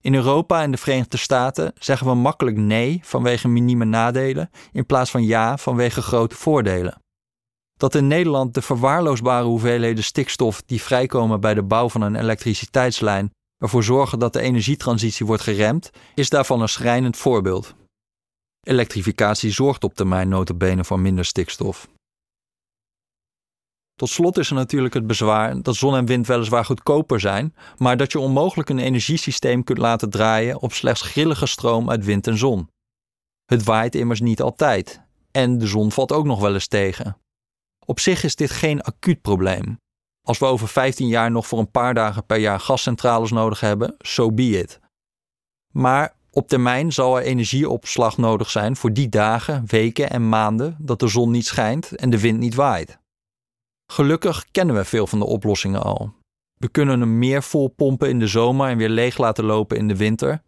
In 0.00 0.14
Europa 0.14 0.62
en 0.62 0.70
de 0.70 0.76
Verenigde 0.76 1.16
Staten 1.16 1.72
zeggen 1.78 2.06
we 2.06 2.14
makkelijk 2.14 2.56
nee 2.56 3.00
vanwege 3.02 3.48
minieme 3.48 3.84
nadelen 3.84 4.50
in 4.72 4.86
plaats 4.86 5.10
van 5.10 5.24
ja 5.24 5.56
vanwege 5.56 6.02
grote 6.02 6.34
voordelen. 6.36 7.02
Dat 7.76 7.94
in 7.94 8.06
Nederland 8.06 8.54
de 8.54 8.62
verwaarloosbare 8.62 9.44
hoeveelheden 9.44 10.04
stikstof 10.04 10.62
die 10.62 10.82
vrijkomen 10.82 11.40
bij 11.40 11.54
de 11.54 11.62
bouw 11.62 11.88
van 11.88 12.00
een 12.00 12.16
elektriciteitslijn 12.16 13.30
ervoor 13.58 13.84
zorgen 13.84 14.18
dat 14.18 14.32
de 14.32 14.40
energietransitie 14.40 15.26
wordt 15.26 15.42
geremd, 15.42 15.90
is 16.14 16.28
daarvan 16.28 16.60
een 16.60 16.68
schrijnend 16.68 17.16
voorbeeld. 17.16 17.74
Elektrificatie 18.60 19.50
zorgt 19.50 19.84
op 19.84 19.94
termijn 19.94 20.28
notabene 20.28 20.84
voor 20.84 21.00
minder 21.00 21.24
stikstof. 21.24 21.88
Tot 23.98 24.08
slot 24.08 24.38
is 24.38 24.48
er 24.48 24.54
natuurlijk 24.54 24.94
het 24.94 25.06
bezwaar 25.06 25.62
dat 25.62 25.76
zon 25.76 25.96
en 25.96 26.06
wind 26.06 26.26
weliswaar 26.26 26.64
goedkoper 26.64 27.20
zijn, 27.20 27.54
maar 27.76 27.96
dat 27.96 28.12
je 28.12 28.18
onmogelijk 28.18 28.68
een 28.68 28.78
energiesysteem 28.78 29.64
kunt 29.64 29.78
laten 29.78 30.10
draaien 30.10 30.60
op 30.60 30.72
slechts 30.72 31.02
grillige 31.02 31.46
stroom 31.46 31.90
uit 31.90 32.04
wind 32.04 32.26
en 32.26 32.38
zon. 32.38 32.70
Het 33.44 33.64
waait 33.64 33.94
immers 33.94 34.20
niet 34.20 34.42
altijd 34.42 35.00
en 35.30 35.58
de 35.58 35.66
zon 35.66 35.92
valt 35.92 36.12
ook 36.12 36.24
nog 36.24 36.40
wel 36.40 36.54
eens 36.54 36.66
tegen. 36.66 37.16
Op 37.86 38.00
zich 38.00 38.24
is 38.24 38.36
dit 38.36 38.50
geen 38.50 38.82
acuut 38.82 39.20
probleem. 39.20 39.80
Als 40.22 40.38
we 40.38 40.44
over 40.44 40.68
15 40.68 41.08
jaar 41.08 41.30
nog 41.30 41.46
voor 41.46 41.58
een 41.58 41.70
paar 41.70 41.94
dagen 41.94 42.26
per 42.26 42.38
jaar 42.38 42.60
gascentrales 42.60 43.30
nodig 43.30 43.60
hebben, 43.60 43.94
so 43.98 44.32
be 44.32 44.58
it. 44.58 44.80
Maar 45.72 46.14
op 46.30 46.48
termijn 46.48 46.92
zal 46.92 47.16
er 47.16 47.24
energieopslag 47.24 48.16
nodig 48.16 48.50
zijn 48.50 48.76
voor 48.76 48.92
die 48.92 49.08
dagen, 49.08 49.64
weken 49.66 50.10
en 50.10 50.28
maanden 50.28 50.76
dat 50.78 51.00
de 51.00 51.08
zon 51.08 51.30
niet 51.30 51.46
schijnt 51.46 51.96
en 51.96 52.10
de 52.10 52.20
wind 52.20 52.38
niet 52.38 52.54
waait. 52.54 52.98
Gelukkig 53.92 54.44
kennen 54.50 54.74
we 54.76 54.84
veel 54.84 55.06
van 55.06 55.18
de 55.18 55.24
oplossingen 55.26 55.82
al. 55.82 56.12
We 56.54 56.68
kunnen 56.68 57.00
hem 57.00 57.18
meer 57.18 57.42
vol 57.42 57.68
pompen 57.68 58.08
in 58.08 58.18
de 58.18 58.26
zomer 58.26 58.68
en 58.68 58.76
weer 58.76 58.88
leeg 58.88 59.18
laten 59.18 59.44
lopen 59.44 59.76
in 59.76 59.88
de 59.88 59.96
winter. 59.96 60.42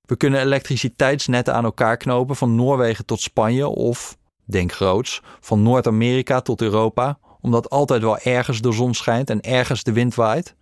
We 0.00 0.16
kunnen 0.16 0.40
elektriciteitsnetten 0.40 1.54
aan 1.54 1.64
elkaar 1.64 1.96
knopen 1.96 2.36
van 2.36 2.54
Noorwegen 2.54 3.06
tot 3.06 3.20
Spanje 3.20 3.68
of, 3.68 4.18
denk 4.44 4.72
groots, 4.72 5.22
van 5.40 5.62
Noord-Amerika 5.62 6.40
tot 6.40 6.60
Europa, 6.60 7.18
omdat 7.40 7.70
altijd 7.70 8.02
wel 8.02 8.18
ergens 8.18 8.60
de 8.60 8.72
zon 8.72 8.94
schijnt 8.94 9.30
en 9.30 9.40
ergens 9.40 9.82
de 9.82 9.92
wind 9.92 10.14
waait. 10.14 10.56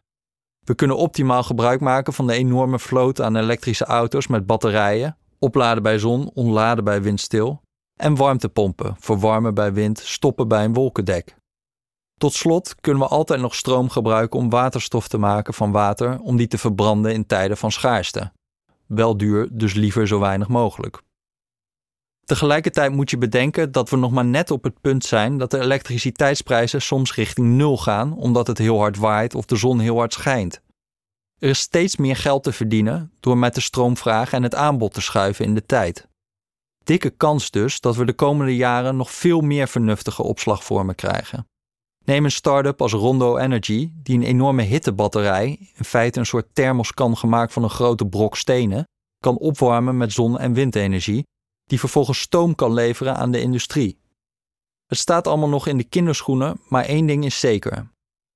We 0.65 0.75
kunnen 0.75 0.97
optimaal 0.97 1.43
gebruik 1.43 1.81
maken 1.81 2.13
van 2.13 2.27
de 2.27 2.33
enorme 2.33 2.79
vloot 2.79 3.21
aan 3.21 3.37
elektrische 3.37 3.85
auto's 3.85 4.27
met 4.27 4.47
batterijen, 4.47 5.17
opladen 5.39 5.83
bij 5.83 5.99
zon, 5.99 6.31
ontladen 6.35 6.85
bij 6.85 7.03
windstil, 7.03 7.63
en 8.01 8.17
warmtepompen, 8.17 8.97
verwarmen 8.99 9.55
bij 9.55 9.73
wind, 9.73 9.99
stoppen 9.99 10.49
bij 10.49 10.65
een 10.65 10.75
wolkendek. 10.75 11.37
Tot 12.21 12.33
slot 12.35 12.75
kunnen 12.81 13.03
we 13.03 13.09
altijd 13.09 13.41
nog 13.41 13.55
stroom 13.55 13.91
gebruiken 13.91 14.39
om 14.39 14.51
waterstof 14.51 15.09
te 15.09 15.19
maken 15.19 15.55
van 15.55 15.73
water 15.73 16.21
om 16.21 16.37
die 16.37 16.47
te 16.47 16.59
verbranden 16.59 17.13
in 17.13 17.27
tijden 17.27 17.57
van 17.57 17.73
schaarste. 17.73 18.33
Wel 18.87 19.17
duur, 19.17 19.49
dus 19.51 19.75
liever 19.75 20.07
zo 20.07 20.19
weinig 20.19 20.49
mogelijk. 20.49 21.03
Tegelijkertijd 22.25 22.93
moet 22.93 23.11
je 23.11 23.19
bedenken 23.19 23.73
dat 23.73 23.91
we 23.91 23.97
nog 23.97 24.11
maar 24.11 24.25
net 24.25 24.51
op 24.51 24.63
het 24.63 24.81
punt 24.81 25.05
zijn 25.05 25.39
dat 25.39 25.51
de 25.51 25.59
elektriciteitsprijzen 25.59 26.83
soms 26.83 27.15
richting 27.15 27.47
nul 27.47 27.77
gaan 27.77 28.17
omdat 28.17 28.47
het 28.47 28.59
heel 28.59 28.79
hard 28.79 28.97
waait 28.97 29.35
of 29.35 29.45
de 29.45 29.57
zon 29.57 29.79
heel 29.79 29.97
hard 29.97 30.13
schijnt. 30.13 30.61
Er 31.39 31.49
is 31.49 31.59
steeds 31.59 31.97
meer 31.97 32.17
geld 32.17 32.43
te 32.43 32.53
verdienen 32.53 33.13
door 33.21 33.39
met 33.39 33.55
de 33.55 33.61
stroomvraag 33.61 34.33
en 34.33 34.43
het 34.43 34.55
aanbod 34.55 34.95
te 34.95 35.01
schuiven 35.01 35.45
in 35.45 35.55
de 35.55 35.67
tijd. 35.67 36.09
Dikke 36.85 37.11
kans 37.11 37.51
dus 37.51 37.81
dat 37.81 37.97
we 37.97 38.05
de 38.05 38.15
komende 38.15 38.57
jaren 38.57 38.97
nog 38.97 39.11
veel 39.11 39.41
meer 39.41 39.69
vernuftige 39.69 40.23
opslagvormen 40.23 40.95
krijgen. 40.95 41.47
Neem 42.07 42.25
een 42.25 42.31
start-up 42.31 42.83
als 42.83 42.93
Rondo 42.93 43.37
Energy, 43.37 43.91
die 43.95 44.17
een 44.17 44.23
enorme 44.23 44.63
hittebatterij, 44.63 45.71
in 45.75 45.85
feite 45.85 46.19
een 46.19 46.27
soort 46.27 46.55
thermoskan 46.55 47.17
gemaakt 47.17 47.53
van 47.53 47.63
een 47.63 47.71
grote 47.71 48.07
brok 48.07 48.37
stenen, 48.37 48.85
kan 49.19 49.39
opwarmen 49.39 49.97
met 49.97 50.13
zon- 50.13 50.39
en 50.39 50.53
windenergie, 50.53 51.25
die 51.65 51.79
vervolgens 51.79 52.21
stoom 52.21 52.55
kan 52.55 52.73
leveren 52.73 53.17
aan 53.17 53.31
de 53.31 53.41
industrie. 53.41 53.99
Het 54.87 54.99
staat 54.99 55.27
allemaal 55.27 55.49
nog 55.49 55.67
in 55.67 55.77
de 55.77 55.85
kinderschoenen, 55.85 56.61
maar 56.69 56.85
één 56.85 57.07
ding 57.07 57.25
is 57.25 57.41
zeker. 57.41 57.91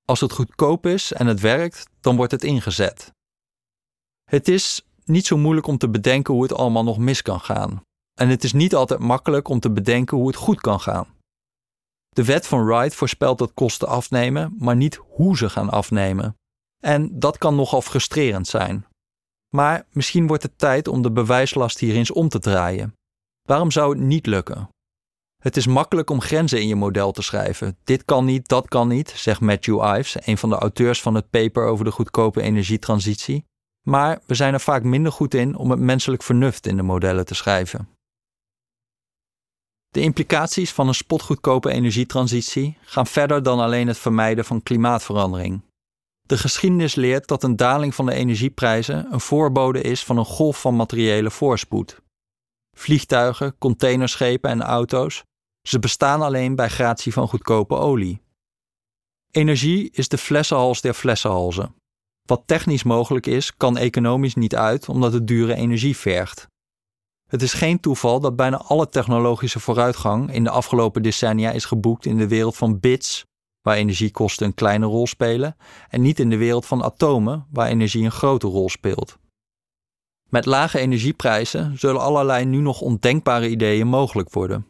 Als 0.05 0.21
het 0.21 0.33
goedkoop 0.33 0.87
is 0.87 1.13
en 1.13 1.27
het 1.27 1.41
werkt, 1.41 1.89
dan 2.01 2.17
wordt 2.17 2.33
het 2.33 2.45
ingezet. 2.45 3.13
Het 4.31 4.49
is 4.49 4.87
niet 5.05 5.27
zo 5.27 5.37
moeilijk 5.37 5.67
om 5.67 5.79
te 5.79 5.89
bedenken 5.89 6.35
hoe 6.35 6.43
het 6.43 6.55
allemaal 6.55 6.85
nog 6.85 6.99
mis 6.99 7.23
kan 7.23 7.41
gaan. 7.41 7.83
En 8.21 8.29
het 8.29 8.45
is 8.45 8.53
niet 8.53 8.75
altijd 8.75 9.01
makkelijk 9.01 9.49
om 9.49 9.61
te 9.61 9.71
bedenken 9.71 10.17
hoe 10.17 10.27
het 10.27 10.37
goed 10.37 10.61
kan 10.61 10.81
gaan. 10.81 11.19
De 12.11 12.25
wet 12.25 12.47
van 12.47 12.65
Wright 12.65 12.95
voorspelt 12.95 13.39
dat 13.39 13.55
kosten 13.55 13.89
afnemen, 13.89 14.55
maar 14.59 14.77
niet 14.77 15.01
hoe 15.09 15.37
ze 15.37 15.51
gaan 15.51 15.71
afnemen. 15.71 16.37
En 16.81 17.19
dat 17.19 17.39
kan 17.39 17.55
nogal 17.55 17.83
frustrerend 17.83 18.47
zijn. 18.47 18.87
Maar 19.55 19.87
misschien 19.93 20.27
wordt 20.27 20.43
het 20.43 20.59
tijd 20.59 20.89
om 20.89 21.03
de 21.03 21.13
bewijslast 21.13 21.79
hier 21.79 21.95
eens 21.95 22.11
om 22.11 22.29
te 22.29 22.39
draaien. 22.39 22.95
Waarom 23.43 23.71
zou 23.71 23.91
het 23.91 24.01
niet 24.01 24.27
lukken? 24.27 24.69
Het 25.43 25.57
is 25.57 25.67
makkelijk 25.67 26.11
om 26.11 26.21
grenzen 26.21 26.61
in 26.61 26.69
je 26.69 26.75
model 26.75 27.13
te 27.13 27.23
schrijven. 27.23 27.77
Dit 27.85 28.05
kan 28.05 28.25
niet, 28.25 28.49
dat 28.49 28.69
kan 28.69 28.89
niet, 28.89 29.11
zegt 29.11 29.41
Matthew 29.41 29.97
Ives, 29.97 30.27
een 30.27 30.39
van 30.39 30.49
de 30.49 30.57
auteurs 30.57 31.03
van 31.03 31.15
het 31.15 31.31
paper 31.31 31.67
over 31.67 31.85
de 31.85 31.91
goedkope 31.91 32.41
energietransitie. 32.41 33.45
Maar 33.87 34.21
we 34.27 34.35
zijn 34.35 34.53
er 34.53 34.61
vaak 34.61 34.83
minder 34.83 35.13
goed 35.13 35.35
in 35.35 35.57
om 35.57 35.71
het 35.71 35.81
menselijk 35.81 36.23
vernuft 36.23 36.67
in 36.67 36.77
de 36.77 36.83
modellen 36.83 37.25
te 37.25 37.35
schrijven. 37.35 37.89
De 39.91 40.01
implicaties 40.01 40.73
van 40.73 40.89
een 40.89 40.95
spotgoedkope 40.95 41.71
energietransitie 41.71 42.79
gaan 42.81 43.07
verder 43.07 43.43
dan 43.43 43.61
alleen 43.61 43.87
het 43.87 43.99
vermijden 43.99 44.45
van 44.45 44.63
klimaatverandering. 44.63 45.63
De 46.21 46.39
geschiedenis 46.39 46.95
leert 46.95 47.27
dat 47.29 47.43
een 47.43 47.57
daling 47.57 47.95
van 47.95 48.07
de 48.07 48.13
energieprijzen 48.13 49.13
een 49.13 49.21
voorbode 49.21 49.81
is 49.81 50.05
van 50.05 50.17
een 50.19 50.25
golf 50.25 50.61
van 50.61 50.77
materiële 50.77 51.31
voorspoed. 51.31 52.01
Vliegtuigen, 52.77 53.59
containerschepen 53.59 54.51
en 54.51 54.63
auto's, 54.63 55.23
ze 55.69 55.79
bestaan 55.79 56.23
alleen 56.23 56.55
bij 56.55 56.69
gratie 56.69 57.13
van 57.13 57.29
goedkope 57.29 57.75
olie. 57.75 58.23
Energie 59.31 59.91
is 59.91 60.09
de 60.09 60.19
flessenhals 60.19 60.81
der 60.81 60.95
flessenhalzen. 60.95 61.75
Wat 62.23 62.43
technisch 62.47 62.83
mogelijk 62.83 63.27
is, 63.27 63.57
kan 63.57 63.77
economisch 63.77 64.35
niet 64.35 64.57
uit 64.57 64.89
omdat 64.89 65.13
het 65.13 65.27
dure 65.27 65.55
energie 65.55 65.97
vergt. 65.97 66.47
Het 67.31 67.43
is 67.43 67.53
geen 67.53 67.81
toeval 67.81 68.21
dat 68.21 68.37
bijna 68.37 68.57
alle 68.57 68.89
technologische 68.89 69.61
vooruitgang 69.61 70.33
in 70.33 70.45
de 70.45 70.51
afgelopen 70.51 71.03
decennia 71.03 71.51
is 71.51 71.65
geboekt 71.65 72.07
in 72.07 72.17
de 72.17 72.29
wereld 72.29 72.57
van 72.57 72.81
bits, 72.81 73.25
waar 73.63 73.77
energiekosten 73.77 74.47
een 74.47 74.55
kleine 74.55 74.87
rol 74.87 75.07
spelen, 75.07 75.57
en 75.89 76.01
niet 76.01 76.19
in 76.19 76.31
de 76.31 76.37
wereld 76.37 76.67
van 76.67 76.83
atomen, 76.83 77.47
waar 77.51 77.67
energie 77.67 78.05
een 78.05 78.11
grote 78.11 78.47
rol 78.47 78.69
speelt. 78.69 79.19
Met 80.29 80.47
lage 80.47 80.79
energieprijzen 80.79 81.79
zullen 81.79 82.01
allerlei 82.01 82.45
nu 82.45 82.61
nog 82.61 82.81
ondenkbare 82.81 83.49
ideeën 83.49 83.87
mogelijk 83.87 84.33
worden. 84.33 84.67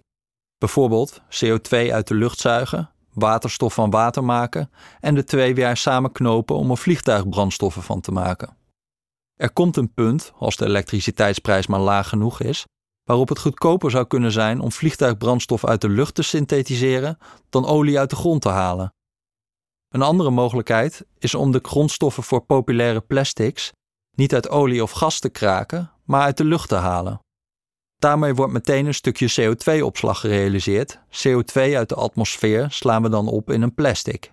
Bijvoorbeeld 0.59 1.21
CO2 1.21 1.93
uit 1.93 2.09
de 2.09 2.15
lucht 2.15 2.39
zuigen, 2.39 2.91
waterstof 3.13 3.75
van 3.75 3.91
water 3.91 4.25
maken 4.25 4.71
en 5.01 5.15
de 5.15 5.25
twee 5.25 5.55
weer 5.55 5.77
samen 5.77 6.13
knopen 6.13 6.57
om 6.57 6.71
er 6.71 6.77
vliegtuigbrandstoffen 6.77 7.83
van 7.83 8.01
te 8.01 8.13
maken. 8.13 8.59
Er 9.41 9.53
komt 9.53 9.77
een 9.77 9.93
punt, 9.95 10.33
als 10.39 10.57
de 10.57 10.65
elektriciteitsprijs 10.65 11.67
maar 11.67 11.81
laag 11.81 12.09
genoeg 12.09 12.41
is, 12.41 12.65
waarop 13.05 13.29
het 13.29 13.39
goedkoper 13.39 13.91
zou 13.91 14.07
kunnen 14.07 14.33
zijn 14.33 14.61
om 14.61 14.73
vliegtuigbrandstof 14.73 15.65
uit 15.65 15.81
de 15.81 15.89
lucht 15.89 16.15
te 16.15 16.23
synthetiseren 16.23 17.19
dan 17.49 17.67
olie 17.67 17.99
uit 17.99 18.11
de 18.11 18.17
grond 18.17 18.43
te 18.43 18.49
halen. 18.49 18.93
Een 19.89 20.03
andere 20.03 20.31
mogelijkheid 20.31 21.07
is 21.19 21.35
om 21.35 21.53
de 21.53 21.59
grondstoffen 21.63 22.23
voor 22.23 22.41
populaire 22.41 23.01
plastics 23.01 23.73
niet 24.17 24.35
uit 24.35 24.49
olie 24.49 24.83
of 24.83 24.91
gas 24.91 25.19
te 25.19 25.29
kraken, 25.29 25.91
maar 26.05 26.23
uit 26.23 26.37
de 26.37 26.45
lucht 26.45 26.69
te 26.69 26.75
halen. 26.75 27.21
Daarmee 27.97 28.35
wordt 28.35 28.53
meteen 28.53 28.87
een 28.87 28.95
stukje 28.95 29.31
CO2-opslag 29.41 30.21
gerealiseerd. 30.21 30.99
CO2 30.99 31.61
uit 31.77 31.89
de 31.89 31.95
atmosfeer 31.95 32.71
slaan 32.71 33.03
we 33.03 33.09
dan 33.09 33.29
op 33.29 33.51
in 33.51 33.63
een 33.63 33.75
plastic. 33.75 34.33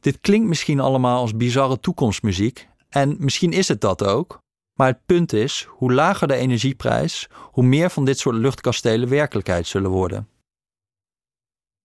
Dit 0.00 0.20
klinkt 0.20 0.48
misschien 0.48 0.80
allemaal 0.80 1.20
als 1.20 1.36
bizarre 1.36 1.80
toekomstmuziek 1.80 2.68
en 2.88 3.16
misschien 3.18 3.52
is 3.52 3.68
het 3.68 3.80
dat 3.80 4.04
ook. 4.04 4.38
Maar 4.74 4.88
het 4.88 5.06
punt 5.06 5.32
is, 5.32 5.66
hoe 5.70 5.92
lager 5.92 6.28
de 6.28 6.34
energieprijs, 6.34 7.28
hoe 7.42 7.64
meer 7.64 7.90
van 7.90 8.04
dit 8.04 8.18
soort 8.18 8.36
luchtkastelen 8.36 9.08
werkelijkheid 9.08 9.66
zullen 9.66 9.90
worden. 9.90 10.28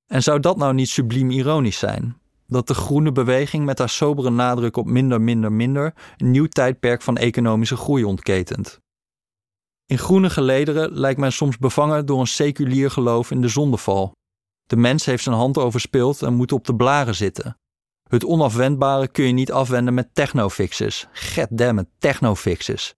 En 0.07 0.23
zou 0.23 0.39
dat 0.39 0.57
nou 0.57 0.73
niet 0.73 0.89
subliem 0.89 1.31
ironisch 1.31 1.77
zijn? 1.79 2.21
dat 2.51 2.67
de 2.67 2.73
groene 2.73 3.11
beweging 3.11 3.65
met 3.65 3.77
haar 3.77 3.89
sobere 3.89 4.29
nadruk 4.29 4.77
op 4.77 4.85
minder, 4.85 5.21
minder, 5.21 5.51
minder 5.51 5.93
een 6.17 6.31
nieuw 6.31 6.47
tijdperk 6.47 7.01
van 7.01 7.17
economische 7.17 7.75
groei 7.75 8.03
ontketent. 8.03 8.79
In 9.85 9.97
groene 9.97 10.29
gelederen 10.29 10.93
lijkt 10.93 11.19
men 11.19 11.31
soms 11.31 11.57
bevangen 11.57 12.05
door 12.05 12.19
een 12.19 12.27
seculier 12.27 12.91
geloof 12.91 13.31
in 13.31 13.41
de 13.41 13.47
zondeval. 13.47 14.11
De 14.65 14.75
mens 14.75 15.05
heeft 15.05 15.23
zijn 15.23 15.35
hand 15.35 15.57
overspeeld 15.57 16.21
en 16.21 16.33
moet 16.33 16.51
op 16.51 16.65
de 16.65 16.75
blaren 16.75 17.15
zitten. 17.15 17.57
Het 18.11 18.25
onafwendbare 18.25 19.07
kun 19.07 19.25
je 19.25 19.31
niet 19.31 19.51
afwenden 19.51 19.93
met 19.93 20.09
technofixes. 20.13 21.07
Goddammit, 21.13 21.87
technofixes. 21.97 22.93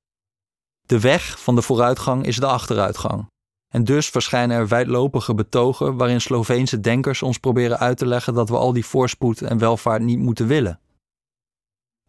De 0.82 1.00
weg 1.00 1.40
van 1.40 1.56
de 1.56 1.62
vooruitgang 1.62 2.26
is 2.26 2.36
de 2.36 2.46
achteruitgang. 2.46 3.28
En 3.68 3.84
dus 3.84 4.10
verschijnen 4.10 4.58
er 4.58 4.68
wijdlopige 4.68 5.34
betogen 5.34 5.98
waarin 5.98 6.22
Sloveense 6.22 6.80
denkers 6.80 7.22
ons 7.22 7.38
proberen 7.38 7.80
uit 7.80 7.98
te 7.98 8.06
leggen 8.06 8.34
dat 8.34 8.50
we 8.50 8.58
al 8.58 8.74
die 8.74 8.86
voorspoed 8.86 9.42
en 9.42 9.58
welvaart 9.58 10.02
niet 10.02 10.20
moeten 10.20 10.48
willen. 10.48 10.80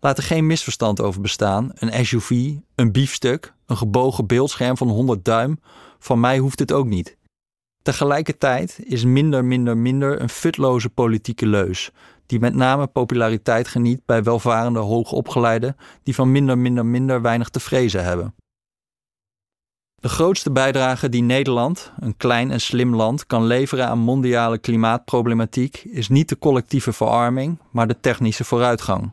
Laat 0.00 0.18
er 0.18 0.24
geen 0.24 0.46
misverstand 0.46 1.00
over 1.00 1.20
bestaan. 1.20 1.70
Een 1.74 2.06
SUV, 2.06 2.52
een 2.74 2.92
biefstuk, 2.92 3.54
een 3.66 3.76
gebogen 3.76 4.26
beeldscherm 4.26 4.76
van 4.76 4.88
100 4.88 5.24
duim, 5.24 5.60
van 5.98 6.20
mij 6.20 6.38
hoeft 6.38 6.58
het 6.58 6.72
ook 6.72 6.86
niet. 6.86 7.16
Tegelijkertijd 7.84 8.78
is 8.84 9.04
minder, 9.04 9.44
minder, 9.44 9.76
minder 9.76 10.20
een 10.20 10.28
futloze 10.28 10.90
politieke 10.90 11.46
leus, 11.46 11.90
die 12.26 12.40
met 12.40 12.54
name 12.54 12.87
populariteit 12.87 13.68
geniet 13.68 14.00
bij 14.06 14.22
welvarende 14.22 14.78
hoogopgeleiden 14.78 15.76
die 16.02 16.14
van 16.14 16.32
minder, 16.32 16.58
minder, 16.58 16.87
minder 16.87 17.22
weinig 17.22 17.48
te 17.48 17.60
vrezen 17.60 18.04
hebben. 18.04 18.34
De 19.94 20.08
grootste 20.08 20.50
bijdrage 20.50 21.08
die 21.08 21.22
Nederland, 21.22 21.92
een 21.98 22.16
klein 22.16 22.50
en 22.50 22.60
slim 22.60 22.94
land, 22.94 23.26
kan 23.26 23.44
leveren 23.44 23.88
aan 23.88 23.98
mondiale 23.98 24.58
klimaatproblematiek 24.58 25.84
is 25.84 26.08
niet 26.08 26.28
de 26.28 26.38
collectieve 26.38 26.92
verarming, 26.92 27.58
maar 27.70 27.88
de 27.88 28.00
technische 28.00 28.44
vooruitgang. 28.44 29.12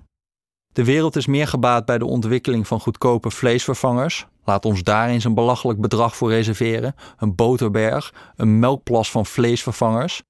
De 0.74 0.84
wereld 0.84 1.16
is 1.16 1.26
meer 1.26 1.48
gebaat 1.48 1.86
bij 1.86 1.98
de 1.98 2.06
ontwikkeling 2.06 2.68
van 2.68 2.80
goedkope 2.80 3.32
vleesvervangers. 3.32 4.28
Laat 4.46 4.66
ons 4.66 4.84
daar 4.84 5.10
eens 5.10 5.24
een 5.24 5.34
belachelijk 5.34 5.82
bedrag 5.82 6.16
voor 6.16 6.30
reserveren, 6.30 6.96
een 7.18 7.36
boterberg, 7.36 8.14
een 8.36 8.60
melkplas 8.60 9.12
van 9.12 9.26
vleesvervangers, 9.26 10.22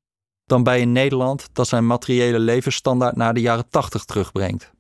dan 0.52 0.64
bij 0.64 0.82
een 0.82 0.92
Nederland 0.92 1.50
dat 1.54 1.68
zijn 1.68 1.88
materiële 1.88 2.40
levensstandaard 2.40 3.16
naar 3.16 3.34
de 3.34 3.42
jaren 3.42 3.70
80 3.70 4.06
terugbrengt. 4.06 4.72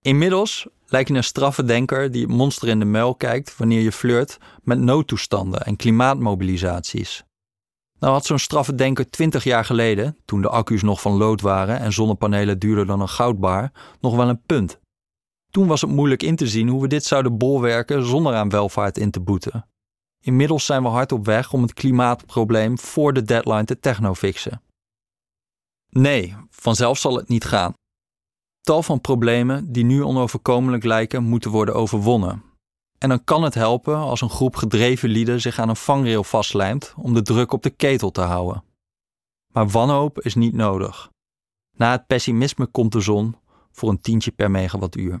Inmiddels 0.00 0.66
lijk 0.86 1.08
je 1.08 1.14
een 1.14 1.24
straffe 1.24 1.64
denker 1.64 2.10
die 2.10 2.22
het 2.22 2.30
monster 2.30 2.68
in 2.68 2.78
de 2.78 2.84
muil 2.84 3.14
kijkt 3.14 3.56
wanneer 3.56 3.80
je 3.80 3.92
flirt 3.92 4.38
met 4.62 4.78
noodtoestanden 4.78 5.60
en 5.60 5.76
klimaatmobilisaties. 5.76 7.24
Nou 7.98 8.12
had 8.12 8.26
zo'n 8.26 8.38
straffe 8.38 8.74
denker 8.74 9.10
twintig 9.10 9.44
jaar 9.44 9.64
geleden, 9.64 10.16
toen 10.24 10.40
de 10.40 10.48
accu's 10.48 10.82
nog 10.82 11.00
van 11.00 11.12
lood 11.12 11.40
waren 11.40 11.78
en 11.78 11.92
zonnepanelen 11.92 12.58
duurder 12.58 12.86
dan 12.86 13.00
een 13.00 13.08
goudbaar, 13.08 13.72
nog 14.00 14.16
wel 14.16 14.28
een 14.28 14.42
punt. 14.46 14.80
Toen 15.50 15.66
was 15.66 15.80
het 15.80 15.90
moeilijk 15.90 16.22
in 16.22 16.36
te 16.36 16.46
zien 16.46 16.68
hoe 16.68 16.80
we 16.82 16.88
dit 16.88 17.04
zouden 17.04 17.38
bolwerken 17.38 18.04
zonder 18.04 18.34
aan 18.34 18.48
welvaart 18.48 18.98
in 18.98 19.10
te 19.10 19.20
boeten. 19.20 19.64
Inmiddels 20.20 20.64
zijn 20.64 20.82
we 20.82 20.88
hard 20.88 21.12
op 21.12 21.24
weg 21.24 21.52
om 21.52 21.62
het 21.62 21.72
klimaatprobleem 21.72 22.78
voor 22.78 23.12
de 23.12 23.22
deadline 23.22 23.64
te 23.64 23.80
technofixen. 23.80 24.62
Nee, 25.88 26.36
vanzelf 26.50 26.98
zal 26.98 27.16
het 27.16 27.28
niet 27.28 27.44
gaan. 27.44 27.72
Tal 28.60 28.82
van 28.82 29.00
problemen 29.00 29.72
die 29.72 29.84
nu 29.84 30.02
onoverkomelijk 30.02 30.84
lijken, 30.84 31.22
moeten 31.22 31.50
worden 31.50 31.74
overwonnen. 31.74 32.42
En 32.98 33.08
dan 33.08 33.24
kan 33.24 33.42
het 33.42 33.54
helpen 33.54 33.96
als 33.96 34.20
een 34.20 34.30
groep 34.30 34.56
gedreven 34.56 35.08
lieden 35.08 35.40
zich 35.40 35.58
aan 35.58 35.68
een 35.68 35.76
vangrail 35.76 36.24
vastlijmt 36.24 36.94
om 36.96 37.14
de 37.14 37.22
druk 37.22 37.52
op 37.52 37.62
de 37.62 37.70
ketel 37.70 38.10
te 38.10 38.20
houden. 38.20 38.64
Maar 39.52 39.68
wanhoop 39.68 40.20
is 40.20 40.34
niet 40.34 40.54
nodig. 40.54 41.10
Na 41.76 41.90
het 41.90 42.06
pessimisme 42.06 42.66
komt 42.66 42.92
de 42.92 43.00
zon 43.00 43.36
voor 43.70 43.88
een 43.88 44.00
tientje 44.00 44.30
per 44.30 44.50
megawattuur. 44.50 45.20